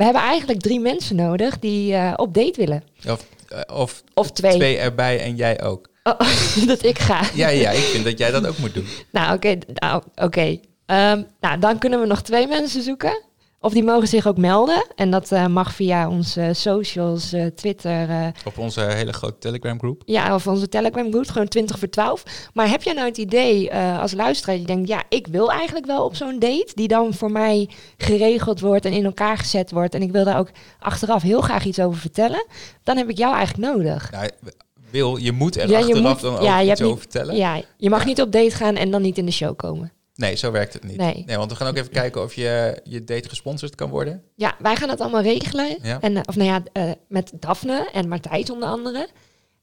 [0.00, 2.82] we hebben eigenlijk drie mensen nodig die eh, op date willen.
[3.08, 4.54] Of, eh, of Of twee.
[4.56, 5.88] twee erbij en jij ook.
[6.02, 6.20] Oh,
[6.66, 7.20] dat ik ga.
[7.34, 8.86] Ja, ja, ik vind dat jij dat ook moet doen.
[9.12, 9.58] Nou, oké.
[9.74, 10.58] nou, oké.
[10.86, 13.22] Ehm, nou, dan kunnen we nog twee mensen zoeken.
[13.62, 14.86] Of die mogen zich ook melden.
[14.94, 19.78] En dat eh, mag via onze socials, eh, Twitter, eh, Op onze hele grote Telegram
[19.78, 20.02] groep.
[20.06, 22.22] ja, of onze Telegram groep, gewoon 20 voor 12.
[22.54, 26.04] Maar heb jij nou het idee als luisteraar, die denkt, ja, ik wil eigenlijk wel
[26.04, 29.94] op zo'n date, die dan voor mij geregeld wordt en in elkaar gezet wordt.
[29.94, 32.46] En ik wil daar ook achteraf heel graag iets over vertellen.
[32.82, 34.10] Dan heb ik jou eigenlijk nodig.
[34.10, 34.28] Nou,
[34.90, 36.88] Wil, je moet er Ja, je achteraf moet- dan ook ja, je iets hebt niet-
[36.88, 37.36] over vertellen.
[37.36, 39.92] Ja, je mag niet op date gaan en dan niet in de show komen.
[40.20, 40.96] Nee, zo werkt het niet.
[40.96, 41.24] Nee.
[41.26, 44.22] want we gaan ook even kijken of je je date gesponsord kan worden.
[44.34, 45.78] Ja, wij gaan dat allemaal regelen.
[45.82, 46.00] Ja.
[46.00, 49.08] En, eh, of nou ja, eh, met Daphne en Martijs onder andere.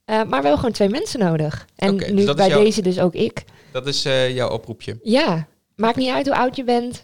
[0.05, 1.67] Eh, maar we hebben gewoon twee mensen nodig.
[1.75, 3.43] En dus nu bij jouw- deze dus ook ik.
[3.71, 4.99] Dat is jouw oproepje.
[5.03, 7.03] Ja, maakt niet uit hoe oud je bent,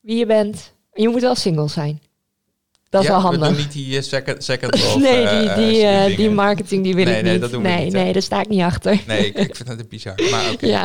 [0.00, 0.72] wie je bent.
[0.92, 2.00] Je moet wel single zijn.
[2.92, 3.62] Dat is ja, wel We doen handig.
[3.64, 6.34] niet die eh, second, second love, nee, eh, die, eh, die, die dingen.
[6.34, 7.40] marketing die wil Nee, ik nee, niet.
[7.40, 9.00] dat doen we nee, niet, nee, daar sta ik niet achter.
[9.06, 10.14] Nee, ik, ik vind het bizar.
[10.30, 10.66] Maar oké.
[10.66, 10.84] Ja,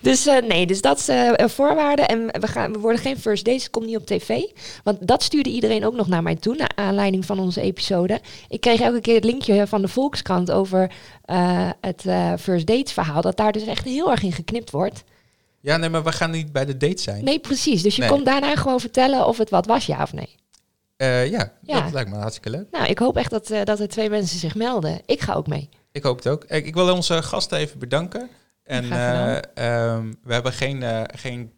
[0.00, 2.02] dus nee, dus dat is een voorwaarde.
[2.02, 4.40] En we, gaan, we worden geen first dates, komt niet op tv.
[4.84, 8.20] Want dat stuurde iedereen ook nog naar mij toe, naar aanleiding van onze episode.
[8.48, 10.90] Ik kreeg elke keer het linkje van de Volkskrant over
[11.80, 12.02] het
[12.40, 13.20] first dates verhaal.
[13.20, 15.04] Dat daar dus echt heel erg in geknipt wordt.
[15.60, 17.24] Ja, nee, maar we gaan niet bij de date zijn.
[17.24, 17.82] Nee, precies.
[17.82, 18.10] Dus je Nee.
[18.10, 20.34] komt daarna gewoon vertellen of het wat was, ja of nee.
[20.96, 21.80] Eh, ja, Ja.
[21.80, 22.66] dat lijkt me hartstikke leuk.
[22.70, 25.00] Nou, ik hoop echt dat, eh, dat er twee mensen zich melden.
[25.06, 25.68] Ik ga ook mee.
[25.92, 26.44] Ik hoop het ook.
[26.44, 28.28] Ik, ik wil onze gasten even bedanken.
[28.64, 30.84] En eh, ehm, we hebben geen,
[31.14, 31.52] geen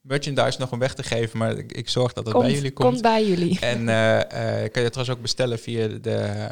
[0.00, 2.88] merchandise nog om weg te geven, maar ik, ik zorg dat het bij jullie komt.
[2.88, 3.58] komt bij jullie.
[3.60, 3.92] En kan
[4.82, 6.48] je het trouwens ook bestellen via de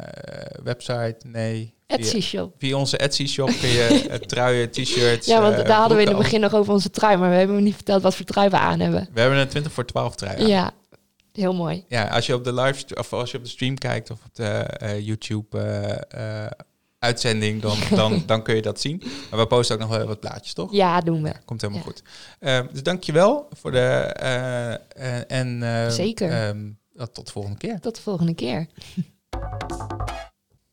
[0.63, 1.15] website?
[1.27, 1.73] Nee.
[1.87, 2.55] Etsy Via, Shop.
[2.57, 5.27] via onze Etsy shop kun je truien, t-shirts.
[5.27, 7.63] Ja, want daar hadden we in het begin nog over onze trui, maar we hebben
[7.63, 9.09] niet verteld wat voor trui we aan hebben.
[9.13, 10.39] We hebben een 20 voor 12 trui.
[10.41, 10.47] aan.
[10.47, 10.71] Ja,
[11.33, 11.85] heel mooi.
[11.87, 14.35] Ja, als je op de live of als je op de stream kijkt of op
[14.35, 16.51] de eh, YouTube eh, eh,
[16.99, 19.01] uitzending, dan, dan, dan kun je dat zien.
[19.29, 20.71] Maar we posten ook nog wel wat plaatjes, toch?
[20.73, 21.33] Ja, doen we.
[21.45, 21.89] Komt helemaal Ja.
[21.89, 22.03] goed.
[22.39, 23.79] Eh, dus dankjewel voor de
[25.27, 26.31] en Zeker.
[26.31, 26.71] ehm,
[27.11, 27.79] tot de volgende keer.
[27.79, 28.67] Tot de volgende keer.